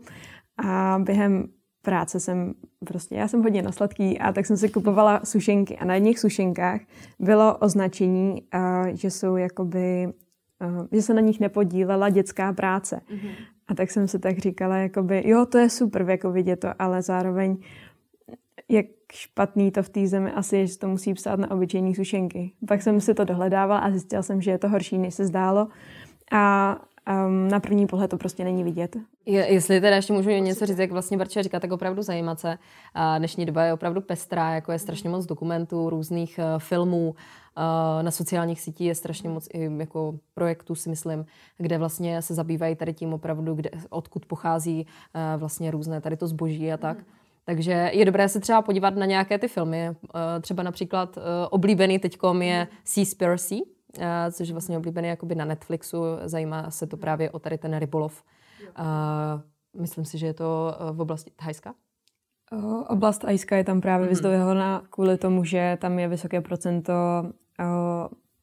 a 0.64 0.99
během 1.02 1.49
práce 1.87 2.21
jsem 2.21 2.55
prostě, 2.87 3.14
já 3.14 3.28
jsem 3.28 3.43
hodně 3.43 3.62
na 3.62 3.73
sladký 3.73 4.19
a 4.19 4.33
tak 4.33 4.47
jsem 4.47 4.57
si 4.57 4.69
kupovala 4.69 5.21
sušenky 5.25 5.76
a 5.78 5.85
na 5.85 5.95
jedných 5.95 6.19
sušenkách 6.19 6.81
bylo 7.19 7.57
označení, 7.57 8.43
uh, 8.43 8.87
že 8.93 9.11
jsou 9.11 9.37
jakoby, 9.37 10.09
uh, 10.66 10.87
že 10.93 11.02
se 11.02 11.14
na 11.14 11.21
nich 11.21 11.40
nepodílela 11.40 12.11
dětská 12.11 12.52
práce. 12.52 13.00
Mm-hmm. 13.11 13.31
A 13.69 13.75
tak 13.75 13.90
jsem 13.90 14.09
si 14.09 14.19
tak 14.19 14.38
říkala, 14.38 14.76
jakoby, 14.76 15.23
jo, 15.28 15.47
to 15.47 15.59
je 15.59 15.71
super, 15.71 16.11
jako 16.11 16.33
vidět 16.33 16.57
to, 16.57 16.69
ale 16.78 17.02
zároveň 17.02 17.57
jak 18.69 18.87
špatný 19.12 19.71
to 19.71 19.83
v 19.83 19.88
té 19.88 20.07
zemi 20.07 20.33
asi 20.33 20.57
je, 20.57 20.66
že 20.66 20.78
to 20.78 20.88
musí 20.88 21.14
psát 21.14 21.38
na 21.38 21.50
obyčejní 21.50 21.95
sušenky. 21.95 22.52
Pak 22.69 22.83
jsem 22.83 23.00
si 23.00 23.14
to 23.14 23.25
dohledávala 23.25 23.81
a 23.81 23.90
zjistila 23.90 24.23
jsem, 24.23 24.43
že 24.43 24.50
je 24.50 24.59
to 24.59 24.69
horší, 24.69 24.99
než 24.99 25.14
se 25.14 25.26
zdálo. 25.26 25.69
A 26.33 26.76
um, 27.27 27.49
na 27.49 27.61
první 27.61 27.87
pohled 27.87 28.11
to 28.11 28.19
prostě 28.19 28.45
není 28.45 28.65
vidět. 28.65 28.97
Je, 29.27 29.53
jestli 29.53 29.81
teda 29.81 29.97
ještě 29.97 30.13
můžu 30.13 30.31
něco 30.31 30.67
říct, 30.67 30.79
jak 30.79 30.93
vlastně 30.93 31.17
Barča 31.17 31.43
říká, 31.43 31.61
tak 31.61 31.73
opravdu 31.73 32.03
zajímat 32.03 32.41
se. 32.41 32.59
A 32.95 33.19
dnešní 33.19 33.47
doba 33.47 33.63
je 33.63 33.73
opravdu 33.73 34.01
pestrá, 34.01 34.55
jako 34.55 34.73
je 34.73 34.79
strašně 34.79 35.11
moc 35.11 35.27
dokumentů, 35.27 35.91
různých 35.91 36.41
uh, 36.43 36.59
filmů, 36.59 37.09
uh, 37.09 37.15
na 38.03 38.11
sociálních 38.11 38.61
sítích 38.61 38.87
je 38.87 38.95
strašně 38.95 39.29
moc 39.29 39.49
i 39.53 39.71
jako 39.77 40.15
projektů, 40.35 40.75
si 40.75 40.89
myslím, 40.89 41.27
kde 41.59 41.79
vlastně 41.79 42.23
se 42.23 42.35
zabývají 42.35 42.77
tady 42.77 42.95
tím 42.95 43.13
opravdu, 43.13 43.55
kde, 43.55 43.71
odkud 43.91 44.27
pochází 44.27 44.87
uh, 44.87 45.41
vlastně 45.41 45.71
různé 45.71 46.01
tady 46.01 46.17
to 46.17 46.27
zboží 46.27 46.73
a 46.73 46.77
tak. 46.77 46.99
Mm. 46.99 47.05
Takže 47.45 47.91
je 47.93 48.05
dobré 48.05 48.29
se 48.29 48.41
třeba 48.41 48.63
podívat 48.63 48.97
na 48.97 49.07
nějaké 49.07 49.39
ty 49.39 49.49
filmy. 49.49 49.91
Třeba 50.41 50.63
například 50.63 51.19
oblíbený 51.51 51.99
teďkom 51.99 52.43
je 52.43 52.69
Seaspiracy, 52.85 53.63
což 54.33 54.49
je 54.49 54.55
vlastně 54.55 54.78
oblíbený 54.78 55.09
jakoby 55.09 55.35
na 55.35 55.45
Netflixu. 55.45 56.02
Zajímá 56.25 56.71
se 56.71 56.87
to 56.87 56.97
právě 56.97 57.31
o 57.31 57.38
tady 57.38 57.59
ten 57.59 57.78
rybolov. 57.78 58.25
Myslím 59.78 60.05
si, 60.05 60.19
že 60.19 60.26
je 60.26 60.35
to 60.35 60.76
v 60.93 61.00
oblasti 61.00 61.31
Thajska. 61.37 61.75
Oblast 62.88 63.19
Thajska 63.19 63.57
je 63.57 63.64
tam 63.64 63.81
právě 63.81 64.07
mm-hmm. 64.07 64.11
vyzdvihována 64.11 64.83
kvůli 64.90 65.19
tomu, 65.19 65.45
že 65.45 65.78
tam 65.81 65.99
je 65.99 66.09
vysoké 66.09 66.40
procento 66.40 66.93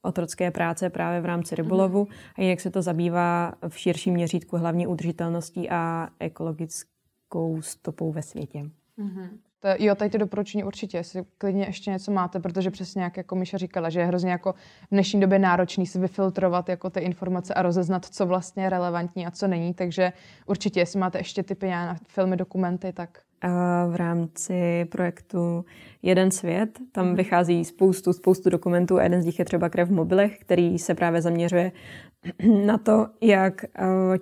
otrocké 0.02 0.52
práce 0.52 0.90
právě 0.90 1.22
v 1.22 1.26
rámci 1.26 1.56
rybolovu 1.56 2.04
mm-hmm. 2.04 2.34
a 2.38 2.42
jinak 2.42 2.60
se 2.60 2.70
to 2.72 2.82
zabývá 2.82 3.54
v 3.68 3.80
širším 3.80 4.14
měřítku 4.14 4.58
hlavně 4.58 4.88
udržitelností 4.88 5.70
a 5.70 6.10
ekologickou 6.20 7.62
stopou 7.62 8.12
ve 8.12 8.22
světě. 8.22 8.70
Mm-hmm. 8.98 9.30
To, 9.64 9.70
jo, 9.80 9.96
tady 9.96 10.10
ty 10.10 10.18
doporučení 10.18 10.64
určitě, 10.64 10.98
jestli 10.98 11.24
klidně 11.38 11.66
ještě 11.66 11.92
něco 11.92 12.12
máte, 12.12 12.40
protože 12.40 12.72
přesně 12.72 13.04
jak 13.04 13.18
jako 13.18 13.36
Míša 13.36 13.58
říkala, 13.58 13.90
že 13.90 14.00
je 14.00 14.06
hrozně 14.06 14.32
jako 14.32 14.54
v 14.54 14.92
dnešní 14.92 15.20
době 15.20 15.40
náročný 15.40 15.86
si 15.86 16.00
vyfiltrovat 16.00 16.70
jako 16.70 16.90
ty 16.90 17.00
informace 17.00 17.54
a 17.54 17.62
rozeznat, 17.62 18.06
co 18.06 18.26
vlastně 18.26 18.64
je 18.64 18.70
relevantní 18.70 19.26
a 19.26 19.32
co 19.32 19.48
není, 19.48 19.74
takže 19.74 20.14
určitě, 20.46 20.80
jestli 20.80 21.00
máte 21.00 21.18
ještě 21.18 21.44
typy 21.44 21.70
na 21.70 21.98
filmy, 22.08 22.38
dokumenty, 22.38 22.94
tak... 22.94 23.20
A 23.42 23.86
v 23.88 23.96
rámci 23.96 24.86
projektu 24.86 25.66
Jeden 26.02 26.32
svět, 26.32 26.80
tam 26.92 27.08
mm. 27.08 27.16
vychází 27.16 27.66
spoustu, 27.66 28.14
spoustu 28.14 28.50
dokumentů 28.50 28.98
a 28.98 29.04
jeden 29.04 29.22
z 29.22 29.26
nich 29.26 29.40
je 29.40 29.46
třeba 29.46 29.70
Krev 29.70 29.90
v 29.90 29.92
mobilech, 29.92 30.40
který 30.40 30.80
se 30.80 30.96
právě 30.96 31.22
zaměřuje 31.22 31.72
na 32.66 32.78
to, 32.78 33.08
jak 33.22 33.66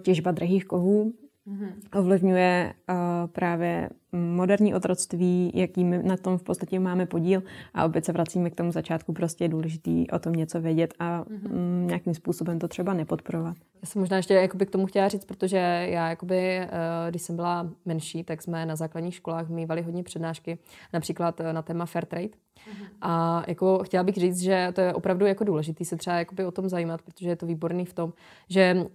těžba 0.01 0.31
drahých 0.31 0.65
kovů 0.65 1.13
mm-hmm. 1.47 1.99
ovlivňuje 1.99 2.73
uh, 2.89 2.95
právě 3.31 3.89
moderní 4.11 4.75
otroctví, 4.75 5.51
jaký 5.53 5.83
my 5.83 6.03
na 6.03 6.17
tom 6.17 6.37
v 6.37 6.43
podstatě 6.43 6.79
máme 6.79 7.05
podíl 7.05 7.43
a 7.73 7.85
opět 7.85 8.05
se 8.05 8.11
vracíme 8.11 8.49
k 8.49 8.55
tomu 8.55 8.71
začátku, 8.71 9.13
prostě 9.13 9.43
je 9.43 9.49
důležitý 9.49 10.09
o 10.09 10.19
tom 10.19 10.33
něco 10.33 10.61
vědět 10.61 10.93
a 10.99 11.23
mm-hmm. 11.23 11.85
nějakým 11.85 12.13
způsobem 12.13 12.59
to 12.59 12.67
třeba 12.67 12.93
nepodporovat. 12.93 13.57
Já 13.81 13.87
jsem 13.87 14.01
možná 14.01 14.17
ještě 14.17 14.33
jakoby 14.33 14.65
k 14.65 14.71
tomu 14.71 14.85
chtěla 14.85 15.07
říct, 15.07 15.25
protože 15.25 15.87
já, 15.89 16.09
jakoby, 16.09 16.57
eh, 16.57 16.69
když 17.09 17.21
jsem 17.21 17.35
byla 17.35 17.69
menší, 17.85 18.23
tak 18.23 18.41
jsme 18.41 18.65
na 18.65 18.75
základních 18.75 19.15
školách 19.15 19.49
mývali 19.49 19.81
hodně 19.81 20.03
přednášky, 20.03 20.57
například 20.93 21.39
eh, 21.39 21.53
na 21.53 21.61
téma 21.61 21.85
fair 21.85 22.05
trade. 22.05 22.27
Uh-huh. 22.27 22.87
A 23.01 23.43
jako 23.47 23.83
chtěla 23.83 24.03
bych 24.03 24.15
říct, 24.15 24.39
že 24.39 24.71
to 24.75 24.81
je 24.81 24.93
opravdu 24.93 25.25
jako 25.25 25.43
důležité 25.43 25.85
se 25.85 25.97
třeba 25.97 26.15
jakoby 26.15 26.45
o 26.45 26.51
tom 26.51 26.69
zajímat, 26.69 27.01
protože 27.01 27.29
je 27.29 27.35
to 27.35 27.45
výborný 27.45 27.85
v 27.85 27.93
tom, 27.93 28.13
že 28.49 28.75
uh, 28.75 28.89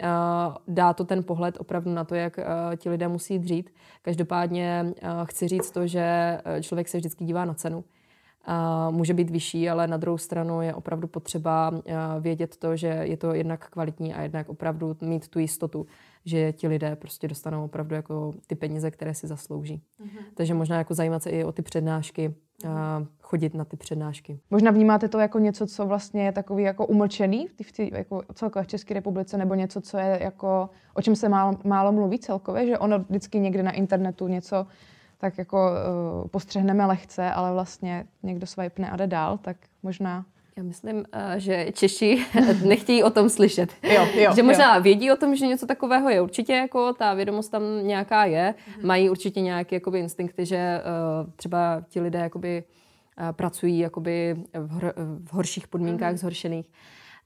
dá 0.68 0.92
to 0.92 1.04
ten 1.04 1.24
pohled 1.24 1.56
opravdu 1.60 1.94
na 1.94 2.04
to, 2.04 2.14
jak 2.14 2.38
uh, 2.38 2.44
ti 2.76 2.90
lidé 2.90 3.08
musí 3.08 3.38
dřít. 3.38 3.70
Každopádně 4.02 4.84
uh, 4.84 5.05
chci 5.24 5.48
říct 5.48 5.70
to, 5.70 5.86
že 5.86 6.38
člověk 6.60 6.88
se 6.88 6.98
vždycky 6.98 7.24
dívá 7.24 7.44
na 7.44 7.54
cenu 7.54 7.84
může 8.90 9.14
být 9.14 9.30
vyšší, 9.30 9.70
ale 9.70 9.86
na 9.86 9.96
druhou 9.96 10.18
stranu 10.18 10.62
je 10.62 10.74
opravdu 10.74 11.08
potřeba 11.08 11.72
vědět 12.20 12.56
to, 12.56 12.76
že 12.76 12.86
je 12.86 13.16
to 13.16 13.34
jednak 13.34 13.70
kvalitní 13.70 14.14
a 14.14 14.22
jednak 14.22 14.48
opravdu 14.48 14.96
mít 15.00 15.28
tu 15.28 15.38
jistotu, 15.38 15.86
že 16.24 16.52
ti 16.52 16.68
lidé 16.68 16.96
prostě 16.96 17.28
dostanou 17.28 17.64
opravdu 17.64 17.94
jako 17.94 18.34
ty 18.46 18.54
peníze, 18.54 18.90
které 18.90 19.14
si 19.14 19.26
zaslouží. 19.26 19.82
Mm-hmm. 20.00 20.24
Takže 20.34 20.54
možná 20.54 20.78
jako 20.78 20.94
zajímat 20.94 21.22
se 21.22 21.30
i 21.30 21.44
o 21.44 21.52
ty 21.52 21.62
přednášky, 21.62 22.34
a 22.68 23.04
chodit 23.20 23.54
na 23.54 23.64
ty 23.64 23.76
přednášky. 23.76 24.40
Možná 24.50 24.70
vnímáte 24.70 25.08
to 25.08 25.18
jako 25.18 25.38
něco, 25.38 25.66
co 25.66 25.86
vlastně 25.86 26.24
je 26.24 26.32
takový 26.32 26.62
jako 26.62 26.86
umlčený 26.86 27.46
v, 27.62 27.72
tý, 27.72 27.90
jako 27.92 28.22
celkově 28.34 28.64
v 28.64 28.68
České 28.68 28.94
republice, 28.94 29.38
nebo 29.38 29.54
něco, 29.54 29.80
co 29.80 29.98
je 29.98 30.18
jako, 30.22 30.70
o 30.94 31.02
čem 31.02 31.16
se 31.16 31.28
málo, 31.28 31.58
málo 31.64 31.92
mluví 31.92 32.18
celkově, 32.18 32.66
že 32.66 32.78
ono 32.78 32.98
vždycky 32.98 33.40
někde 33.40 33.62
na 33.62 33.72
internetu 33.72 34.28
něco 34.28 34.66
tak 35.18 35.38
jako 35.38 35.70
uh, 36.22 36.28
postřehneme 36.28 36.86
lehce, 36.86 37.30
ale 37.30 37.52
vlastně 37.52 38.06
někdo 38.22 38.46
swipne 38.46 38.90
a 38.90 38.96
jde 38.96 39.06
dál, 39.06 39.38
tak 39.38 39.56
možná 39.82 40.24
já 40.58 40.62
myslím, 40.62 41.04
eh, 41.12 41.40
že 41.40 41.66
Češi 41.72 42.26
nechtějí 42.64 43.02
o 43.02 43.10
tom 43.10 43.28
slyšet. 43.28 43.72
Jo, 43.82 44.06
jo, 44.14 44.32
že 44.36 44.42
možná 44.42 44.76
jo. 44.76 44.82
vědí 44.82 45.12
o 45.12 45.16
tom, 45.16 45.36
že 45.36 45.46
něco 45.46 45.66
takového 45.66 46.10
je. 46.10 46.20
Určitě 46.20 46.52
jako 46.52 46.92
ta 46.92 47.14
vědomost 47.14 47.48
tam 47.48 47.62
nějaká 47.82 48.24
je. 48.24 48.54
Mm-hmm. 48.58 48.86
Mají 48.86 49.10
určitě 49.10 49.40
nějaké 49.40 49.76
jakoby, 49.76 49.98
instinkty, 49.98 50.46
že 50.46 50.82
uh, 51.24 51.30
třeba 51.36 51.84
ti 51.88 52.00
lidé 52.00 52.18
jakoby, 52.18 52.64
uh, 53.20 53.32
pracují 53.32 53.78
jakoby 53.78 54.36
v, 54.54 54.70
hor, 54.70 54.94
v 55.24 55.32
horších 55.32 55.68
podmínkách, 55.68 56.12
mm-hmm. 56.12 56.18
zhoršených. 56.18 56.70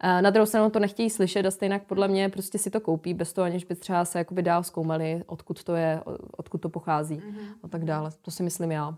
Na 0.03 0.31
druhou 0.31 0.47
stranu 0.47 0.71
to 0.71 0.79
nechtějí 0.79 1.11
slyšet 1.11 1.47
a 1.47 1.51
stejně 1.51 1.81
podle 1.87 2.09
mě 2.09 2.29
prostě 2.29 2.59
si 2.59 2.71
to 2.71 2.81
koupí 2.81 3.15
bez 3.15 3.33
toho, 3.33 3.45
aniž 3.45 3.65
by 3.65 3.75
třeba 3.75 4.05
se 4.05 4.19
jakoby 4.19 4.43
dál 4.43 4.63
zkoumali, 4.63 5.23
odkud 5.27 5.65
to 5.65 5.75
je, 5.75 6.01
odkud 6.37 6.59
to 6.59 6.69
pochází 6.69 7.17
mm-hmm. 7.17 7.55
a 7.63 7.69
tak 7.69 7.85
dále. 7.85 8.11
To 8.23 8.31
si 8.31 8.43
myslím 8.43 8.73
já. 8.73 8.95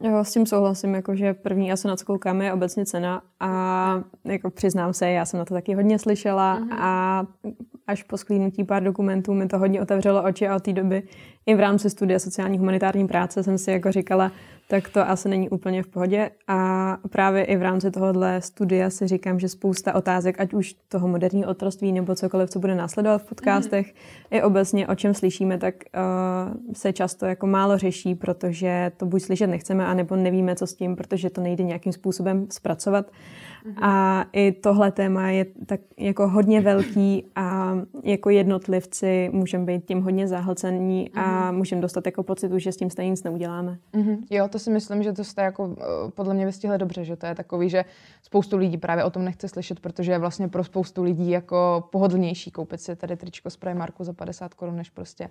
Jo, 0.00 0.24
s 0.24 0.32
tím 0.32 0.46
souhlasím, 0.46 0.94
jako 0.94 1.16
že 1.16 1.34
první 1.34 1.72
asi 1.72 1.88
na 1.88 1.96
co 1.96 2.04
koukáme 2.04 2.44
je 2.44 2.52
obecně 2.52 2.86
cena 2.86 3.22
a 3.40 4.02
jako 4.24 4.50
přiznám 4.50 4.92
se, 4.92 5.10
já 5.10 5.24
jsem 5.24 5.38
na 5.38 5.44
to 5.44 5.54
taky 5.54 5.74
hodně 5.74 5.98
slyšela 5.98 6.60
mm-hmm. 6.60 6.76
a 6.78 7.26
až 7.86 8.02
po 8.02 8.16
sklínutí 8.16 8.64
pár 8.64 8.82
dokumentů 8.82 9.34
mi 9.34 9.48
to 9.48 9.58
hodně 9.58 9.82
otevřelo 9.82 10.22
oči 10.22 10.48
a 10.48 10.56
od 10.56 10.62
té 10.62 10.72
doby 10.72 11.02
i 11.46 11.54
v 11.54 11.60
rámci 11.60 11.90
studia 11.90 12.18
sociální 12.18 12.58
humanitární 12.58 13.08
práce 13.08 13.42
jsem 13.42 13.58
si 13.58 13.70
jako 13.70 13.92
říkala, 13.92 14.32
tak 14.68 14.88
to 14.88 15.08
asi 15.08 15.28
není 15.28 15.48
úplně 15.48 15.82
v 15.82 15.86
pohodě. 15.86 16.30
A 16.48 16.98
právě 17.10 17.44
i 17.44 17.56
v 17.56 17.62
rámci 17.62 17.90
tohohle 17.90 18.40
studia 18.40 18.90
si 18.90 19.06
říkám, 19.06 19.40
že 19.40 19.48
spousta 19.48 19.94
otázek, 19.94 20.40
ať 20.40 20.54
už 20.54 20.74
toho 20.88 21.08
moderního 21.08 21.50
otroství 21.50 21.92
nebo 21.92 22.14
cokoliv, 22.14 22.50
co 22.50 22.58
bude 22.58 22.74
následovat 22.74 23.22
v 23.22 23.28
podcastech, 23.28 23.86
mm. 23.86 23.92
i 24.30 24.42
obecně 24.42 24.88
o 24.88 24.94
čem 24.94 25.14
slyšíme, 25.14 25.58
tak 25.58 25.74
uh, 25.74 26.72
se 26.72 26.92
často 26.92 27.26
jako 27.26 27.46
málo 27.46 27.78
řeší, 27.78 28.14
protože 28.14 28.92
to 28.96 29.06
buď 29.06 29.22
slyšet 29.22 29.46
nechceme, 29.46 29.86
anebo 29.86 30.16
nevíme, 30.16 30.56
co 30.56 30.66
s 30.66 30.74
tím, 30.74 30.96
protože 30.96 31.30
to 31.30 31.40
nejde 31.40 31.64
nějakým 31.64 31.92
způsobem 31.92 32.46
zpracovat. 32.50 33.10
A 33.82 34.24
i 34.32 34.52
tohle 34.52 34.92
téma 34.92 35.30
je 35.30 35.46
tak 35.66 35.80
jako 35.98 36.28
hodně 36.28 36.60
velký 36.60 37.26
a 37.36 37.78
jako 38.02 38.30
jednotlivci 38.30 39.30
můžeme 39.32 39.64
být 39.64 39.84
tím 39.84 40.02
hodně 40.02 40.28
zahlcení 40.28 41.10
a 41.14 41.33
můžeme 41.50 41.82
dostat 41.82 42.06
jako 42.06 42.22
pocitu, 42.22 42.58
že 42.58 42.72
s 42.72 42.76
tím 42.76 42.90
stejně 42.90 43.10
nic 43.10 43.22
neuděláme. 43.22 43.78
Mm-hmm. 43.94 44.18
Jo, 44.30 44.48
to 44.48 44.58
si 44.58 44.70
myslím, 44.70 45.02
že 45.02 45.12
to 45.12 45.24
jste 45.24 45.42
jako 45.42 45.76
eh, 45.78 45.84
podle 46.10 46.34
mě 46.34 46.46
vystihli 46.46 46.78
dobře, 46.78 47.04
že 47.04 47.16
to 47.16 47.26
je 47.26 47.34
takový, 47.34 47.70
že 47.70 47.84
spoustu 48.22 48.56
lidí 48.56 48.78
právě 48.78 49.04
o 49.04 49.10
tom 49.10 49.24
nechce 49.24 49.48
slyšet, 49.48 49.80
protože 49.80 50.12
je 50.12 50.18
vlastně 50.18 50.48
pro 50.48 50.64
spoustu 50.64 51.02
lidí 51.02 51.30
jako 51.30 51.88
pohodlnější 51.92 52.50
koupit 52.50 52.80
si 52.80 52.96
tady 52.96 53.16
tričko 53.16 53.50
z 53.50 53.56
Primarku 53.56 54.04
za 54.04 54.12
50 54.12 54.54
korun, 54.54 54.76
než 54.76 54.90
prostě 54.90 55.30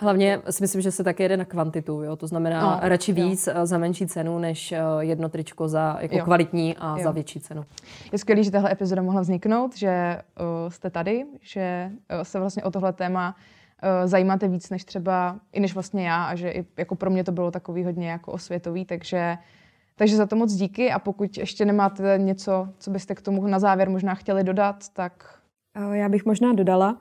Hlavně 0.00 0.40
si 0.50 0.62
myslím, 0.62 0.82
že 0.82 0.92
se 0.92 1.04
také 1.04 1.24
jede 1.24 1.36
na 1.36 1.44
kvantitu, 1.44 2.02
jo? 2.02 2.16
to 2.16 2.26
znamená 2.26 2.60
no, 2.60 2.88
radši 2.88 3.12
víc 3.12 3.46
jo. 3.46 3.52
Eh, 3.56 3.66
za 3.66 3.78
menší 3.78 4.06
cenu, 4.06 4.38
než 4.38 4.72
eh, 4.72 4.78
jedno 5.00 5.28
tričko 5.28 5.68
za 5.68 5.98
jako 6.00 6.18
kvalitní 6.18 6.76
a 6.76 6.96
jo. 6.96 7.04
za 7.04 7.10
větší 7.10 7.40
cenu. 7.40 7.64
Je 8.12 8.18
skvělé, 8.18 8.42
že 8.42 8.50
tahle 8.50 8.72
epizoda 8.72 9.02
mohla 9.02 9.20
vzniknout, 9.20 9.76
že 9.76 10.22
uh, 10.40 10.70
jste 10.70 10.90
tady, 10.90 11.24
že 11.40 11.90
uh, 11.90 12.22
se 12.22 12.40
vlastně 12.40 12.62
o 12.62 12.70
tohle 12.70 12.92
téma 12.92 13.28
uh, 13.28 13.57
zajímáte 14.04 14.48
víc 14.48 14.70
než 14.70 14.84
třeba, 14.84 15.38
i 15.52 15.60
než 15.60 15.74
vlastně 15.74 16.08
já 16.08 16.24
a 16.24 16.34
že 16.34 16.50
i 16.50 16.66
jako 16.76 16.94
pro 16.94 17.10
mě 17.10 17.24
to 17.24 17.32
bylo 17.32 17.50
takový 17.50 17.84
hodně 17.84 18.10
jako 18.10 18.32
osvětový, 18.32 18.84
takže 18.84 19.38
takže 19.96 20.16
za 20.16 20.26
to 20.26 20.36
moc 20.36 20.52
díky 20.52 20.90
a 20.90 20.98
pokud 20.98 21.38
ještě 21.38 21.64
nemáte 21.64 22.18
něco, 22.18 22.68
co 22.78 22.90
byste 22.90 23.14
k 23.14 23.22
tomu 23.22 23.46
na 23.46 23.58
závěr 23.58 23.90
možná 23.90 24.14
chtěli 24.14 24.44
dodat, 24.44 24.88
tak... 24.92 25.38
Já 25.92 26.08
bych 26.08 26.26
možná 26.26 26.52
dodala, 26.52 26.96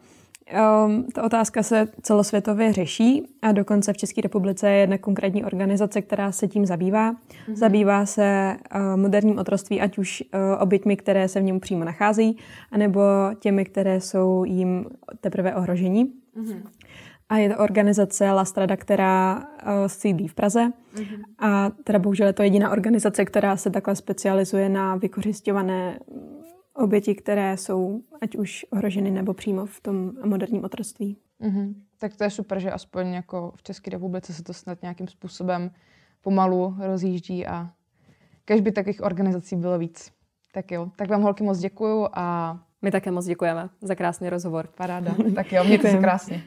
Um, 0.85 1.03
ta 1.13 1.23
otázka 1.23 1.63
se 1.63 1.87
celosvětově 2.01 2.73
řeší 2.73 3.23
a 3.41 3.51
dokonce 3.51 3.93
v 3.93 3.97
České 3.97 4.21
republice 4.21 4.69
je 4.69 4.77
jedna 4.77 4.97
konkrétní 4.97 5.45
organizace, 5.45 6.01
která 6.01 6.31
se 6.31 6.47
tím 6.47 6.65
zabývá. 6.65 7.13
Mm-hmm. 7.13 7.55
Zabývá 7.55 8.05
se 8.05 8.57
uh, 8.75 8.97
moderním 8.97 9.39
otroství, 9.39 9.81
ať 9.81 9.97
už 9.97 10.23
uh, 10.33 10.61
oběťmi, 10.61 10.97
které 10.97 11.27
se 11.27 11.39
v 11.39 11.43
něm 11.43 11.59
přímo 11.59 11.83
nacházejí, 11.83 12.37
anebo 12.71 13.01
těmi, 13.39 13.65
které 13.65 14.01
jsou 14.01 14.43
jim 14.43 14.85
teprve 15.21 15.55
ohrožení. 15.55 16.13
Mm-hmm. 16.37 16.61
A 17.29 17.37
je 17.37 17.49
to 17.49 17.57
organizace 17.57 18.31
La 18.31 18.45
Strada, 18.45 18.77
která 18.77 19.37
uh, 19.37 19.43
sídlí 19.87 20.27
v 20.27 20.33
Praze. 20.33 20.71
Mm-hmm. 20.95 21.23
A 21.39 21.69
teda 21.83 21.99
bohužel 21.99 22.27
je 22.27 22.33
to 22.33 22.43
jediná 22.43 22.71
organizace, 22.71 23.25
která 23.25 23.57
se 23.57 23.69
takhle 23.69 23.95
specializuje 23.95 24.69
na 24.69 24.95
vykořišťované 24.95 25.99
oběti, 26.73 27.15
které 27.15 27.57
jsou 27.57 28.01
ať 28.21 28.35
už 28.35 28.65
ohroženy 28.71 29.11
nebo 29.11 29.33
přímo 29.33 29.65
v 29.65 29.81
tom 29.81 30.11
moderním 30.25 30.63
otroctví. 30.63 31.17
Mm-hmm. 31.41 31.73
Tak 31.97 32.15
to 32.15 32.23
je 32.23 32.29
super, 32.29 32.59
že 32.59 32.71
aspoň 32.71 33.13
jako 33.13 33.53
v 33.55 33.63
České 33.63 33.91
republice 33.91 34.33
se 34.33 34.43
to 34.43 34.53
snad 34.53 34.81
nějakým 34.81 35.07
způsobem 35.07 35.71
pomalu 36.21 36.75
rozjíždí 36.79 37.47
a 37.47 37.69
kež 38.45 38.61
by 38.61 38.71
takových 38.71 39.03
organizací 39.03 39.55
bylo 39.55 39.79
víc. 39.79 40.11
Tak 40.53 40.71
jo, 40.71 40.91
tak 40.95 41.09
vám 41.09 41.21
holky 41.21 41.43
moc 41.43 41.59
děkuju 41.59 42.07
a... 42.13 42.59
My 42.81 42.91
také 42.91 43.11
moc 43.11 43.25
děkujeme 43.25 43.69
za 43.81 43.95
krásný 43.95 44.29
rozhovor. 44.29 44.67
Paráda. 44.77 45.15
tak 45.35 45.51
jo, 45.51 45.63
mějte 45.63 45.91
se 45.91 45.97
krásně. 45.97 46.43